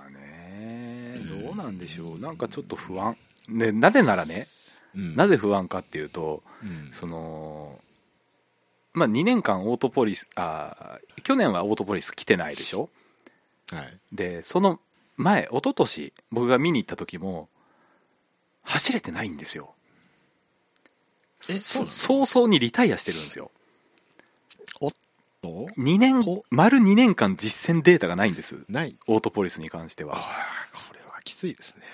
[0.00, 1.16] まあね。
[1.44, 2.18] どうなんでしょう。
[2.18, 3.16] なんかちょっと不安。
[3.48, 4.48] でなぜならね
[4.94, 5.16] うん。
[5.16, 6.90] なぜ不安かっていうとうん。
[6.92, 7.78] その
[8.92, 12.88] まあ2年間オートポリスあー去年はオートポリス来てないでしょ？
[13.72, 13.98] はい。
[14.12, 14.80] でその
[15.16, 17.48] 前一昨年僕が見に行った時も
[18.62, 19.74] 走れてないんですよ。
[21.48, 23.50] えそう早々にリタイアしてるんですよ
[25.44, 28.64] と2年こ丸2年間実践データがないんです。
[28.68, 28.96] ない。
[29.06, 30.22] オートポリスに関しては、ああ
[30.88, 31.84] これはきついですね。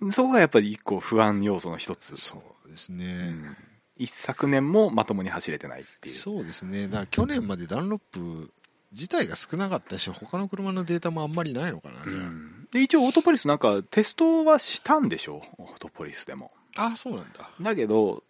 [0.00, 3.56] うん、そこがやっぱり一個不安要素の一つ、そうですね、うん。
[3.96, 6.14] 一昨年もまともに走れてないっていう。
[6.14, 6.86] そうですね。
[6.86, 8.52] だから去年までダンロップ
[8.92, 12.68] 自体が少なかったし他の車のデータもあんまりないのかな、うん。
[12.70, 15.62] で一応オートポリスなんかテストはしたんでしょう？
[15.62, 16.52] オートポリスでも。
[16.76, 17.50] ああそうなんだ。
[17.60, 18.22] だけど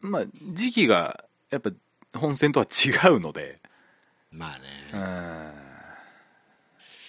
[0.00, 1.70] まあ時期がやっぱ
[2.16, 3.58] 本戦とは違うので。
[4.32, 4.58] まあ
[4.92, 5.66] うね、ん。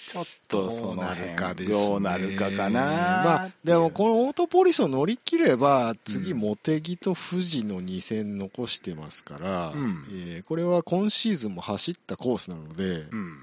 [0.08, 1.76] ちょっとそどうなの辺るかですね。
[1.90, 10.06] どうなるかかなまあでもこのオートポリスを乗り切れば次うん茂木と富士の2戦残してますから、うん。
[10.10, 13.38] えーこれは今シーズンも走ったコースなので、うん。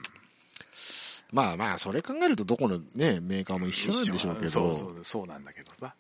[1.33, 5.95] まあまあそれ考えるとどこのねメーカーも一緒なんでしょうけどそうそうそうなんだけどさ。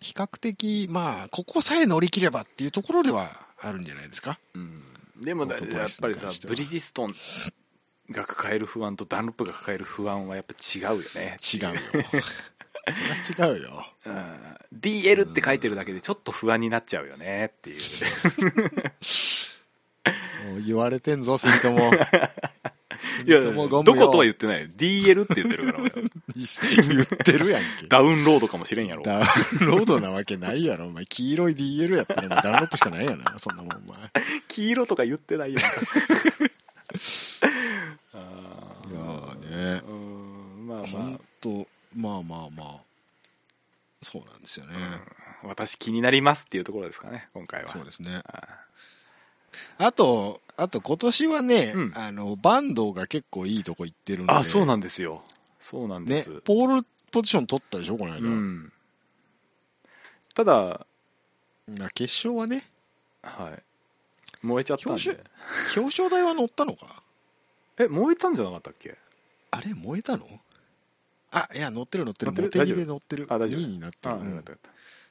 [0.00, 3.28] 比較的まあここさえ乗り切ればっていうところでは
[3.60, 4.38] あるんじゃないですか。
[4.54, 4.82] うん
[5.20, 5.64] でもやっぱ
[6.08, 7.12] りさブリヂストン
[8.10, 11.36] が抱える不安とダンロップが抱える不安はやっぱ違うよね。
[11.42, 11.80] 違うよ。
[12.92, 13.00] そ
[13.38, 13.86] れは違うよ。
[14.06, 14.56] うん。
[14.80, 17.80] DL って書いてるだけでちょっと不安になっちゃうよねっていう。
[20.48, 21.90] もう言われてんぞ住友
[23.26, 31.04] いやどことは言ってないよ DL って言ってるから俺言ってるやんけダウンロードかもしれんやろダウンロードなわけないやろ、お前。
[31.06, 33.98] 黄色い DL やったらダウンロップしかないやな、 そんなもん、お前。
[34.48, 35.68] 黄色とか言ってないやんか
[38.14, 38.16] あ
[38.90, 42.76] いやーーね、うんまあまほんと、まあまあまあ、
[44.02, 44.74] そうなんですよね。
[45.42, 47.68] あ、私気になりますっていうところですかね、今回は。
[47.68, 48.20] そうですね。
[48.26, 48.70] ああ
[49.92, 54.32] と、あと今年はね、うんあの、バンドが結構いいとこ行ってるんで。
[54.32, 55.22] あ、そうなんですよ。
[55.60, 58.20] そうなんでねす。、ポールポジション取ったでしょ、この間。
[58.20, 58.72] うん。
[60.34, 60.86] ただ、
[61.66, 62.64] まあ決勝はね、
[63.22, 63.62] はい。
[64.46, 65.24] 燃えちゃったん表で。
[65.76, 67.02] 表彰台は乗ったのか？
[67.78, 68.96] え、燃えたんじゃなかったっけ？
[69.50, 70.24] あれ燃えたの？
[71.32, 72.32] あ、いや、乗ってる乗ってる。
[72.32, 72.60] 乗ってる？
[72.60, 73.26] モテギで乗ってる。
[73.28, 74.18] あ大丈夫2位になってあ、る。
[74.18, 74.58] 大丈夫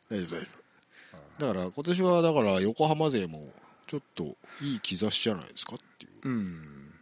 [0.10, 1.48] 大丈た夫。
[1.48, 3.48] だから今年は、だから横浜勢も、
[3.90, 4.24] ちょっと
[4.62, 6.94] いい兆しじゃないですかっていううん。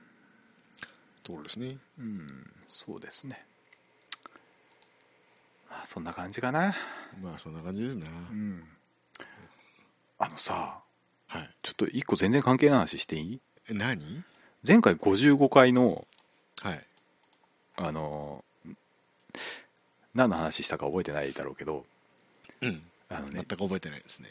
[1.22, 1.76] ところですね。
[2.00, 3.46] うん、そうですね。
[5.70, 6.74] まあ、そんな感じかな。
[7.22, 8.06] まあそんな感じですな。
[8.08, 8.64] うん。
[10.18, 10.80] あのさ、
[11.28, 11.50] はい。
[11.62, 13.42] ちょっと一個全然関係ない話していい？
[13.70, 14.24] え、何？
[14.66, 16.08] 前回55回の、
[16.62, 16.86] はい。
[17.76, 18.46] あの、
[20.16, 21.86] 何の話したか覚えてないだろうけど、
[22.62, 22.82] うん。
[23.10, 24.30] あのね全く、覚えてないですね。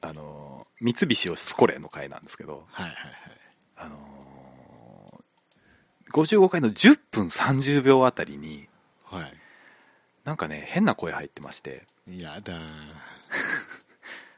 [0.00, 2.94] あの、三菱をスコレの回なんですけど、はいはい
[3.80, 3.96] あの
[6.10, 8.66] 55回の10分30秒あたりに、
[9.04, 9.22] はい。
[9.22, 9.30] は
[10.24, 12.20] なんかね、変な声入ってまして、い。
[12.20, 12.58] やだー。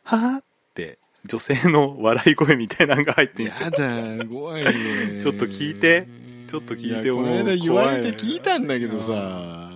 [0.02, 0.44] はぁっ
[0.74, 3.70] て、女性の笑い声みたいなのが入ってるんですよや。
[3.70, 6.08] だー、怖いね ちょっと聞いて
[6.48, 9.69] ちょっと聞いてやこの間言われて聞いたんだけどさ、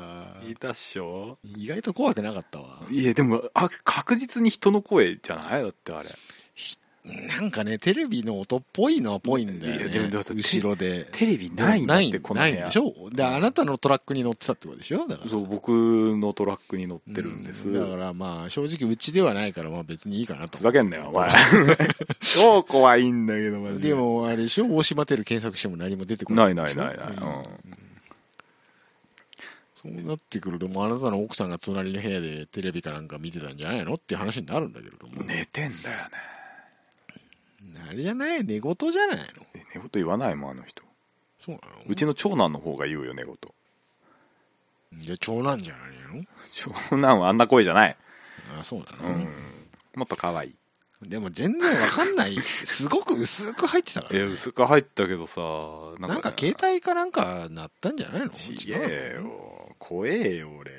[0.55, 1.39] いたっしょ？
[1.57, 2.81] 意外と怖くなかったわ。
[2.91, 5.63] いや、でも、あ、確実に人の声じゃない？
[5.63, 6.09] だってあれ。
[7.29, 10.33] なんかね、テレビの音っぽいのはぽいんだよねだって。
[10.33, 11.05] 後ろで。
[11.13, 12.95] テレビないんだって、ないんこのないんでしょ？
[13.13, 15.07] で、あなたのトラックに乗ってたってことでしょ？
[15.07, 15.31] だから。
[15.31, 15.69] そう、僕
[16.17, 17.69] のトラックに乗ってるんです。
[17.69, 20.63] うだからまあ、正直うちではないから、まあ別にいいかなとふ。
[20.63, 21.31] ざけんなよ、お前。
[22.23, 23.89] 超 怖いんだけど、マジで。
[23.91, 24.75] でも、あれでしょ？
[24.75, 26.83] 大島テル検索しても何も出てこなないいでしょ？
[26.85, 27.17] ないないない。
[27.19, 27.84] うん。
[29.85, 35.23] そうなってくると、もうあなたの奥さんが隣の部屋でテレビかなんか見てたんじゃないのって話になるんだけれども。
[35.25, 36.11] 寝てんだよね。
[37.91, 39.25] あれじゃない寝言じゃないの
[39.55, 40.83] え寝言言わないもん、あの人。
[41.39, 41.65] そうなの？
[41.87, 43.37] うちの長男の方が言うよ、寝言。
[44.95, 45.81] じゃあ長男じゃな
[46.17, 46.25] いの？
[46.89, 47.97] 長男はあんな声じゃない。
[48.59, 49.29] あそうなの、うん。
[49.97, 50.55] もっと可愛い。
[51.03, 52.35] でも全然わかんない。
[52.65, 54.33] すごく薄く入ってたかえ、ら、ね。
[54.33, 55.41] 薄く入ったけどさ、
[55.99, 58.31] ななんか携帯かなんかなったんじゃないの？
[58.31, 59.54] ち違えよ。
[59.87, 60.73] 怖えよ、俺。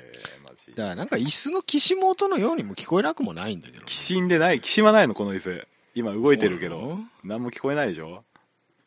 [0.44, 0.74] マジ。
[0.74, 3.84] だからなんか椅子のきしも音のようにも聞こえなくもないんだけど。
[3.84, 5.66] きしんでない、きしまないの、この椅子。
[5.94, 6.98] 今動いてるけど。
[7.24, 8.24] 何も聞こえないでしょ？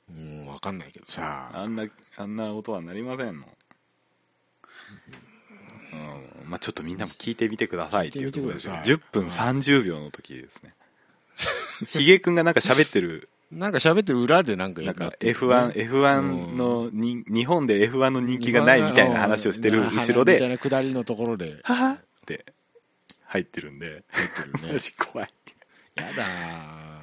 [0.10, 1.52] うん、わかんないけどさ。
[1.54, 1.86] あんな、
[2.18, 3.48] あんな音はなりませんの。
[5.94, 6.50] うん。
[6.50, 10.74] まあちょっとみんなも聞いてみてくださいっていうところですよ聞いてみてください10分30秒の時ですね。
[11.98, 22.46] ヒゲくんがなんか喋ってる、なんか喋ってる裏でなんかなんかやってる F1、F1 のに、日本で F1 の人気がないみたいな話をしてる後ろみたいで、な下りのところでははって
[23.26, 24.80] 入ってるんで、入ってるね マ。
[24.80, 25.34] ジ怖い。
[25.96, 27.00] やだー。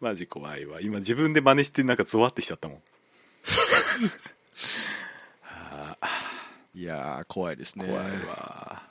[0.00, 0.80] マジ怖いわ。
[0.80, 2.82] 今自分で真似してなんかゾワってしちゃったもん。
[5.42, 6.08] は あ
[6.74, 7.86] いやー、怖いですね。
[7.86, 8.82] 怖いわ。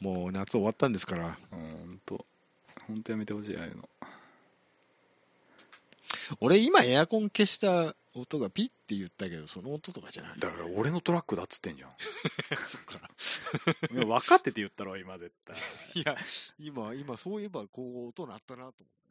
[0.00, 1.36] もう夏終わったんですから。
[1.50, 2.24] ほんと。
[2.86, 3.88] ほんとやめてほしい、ああいうの。
[6.40, 10.38] 俺今エアコン消した音がピッて言ったけど、その音とかじゃない。
[10.38, 11.90] だから俺のトラックだっつってんじゃん。
[12.64, 13.00] そっか。
[13.92, 15.56] いや分かってて言ったろ、今絶対。
[16.02, 16.16] いや、
[16.58, 19.01] 今、今そういえばこう音鳴ったなと思って。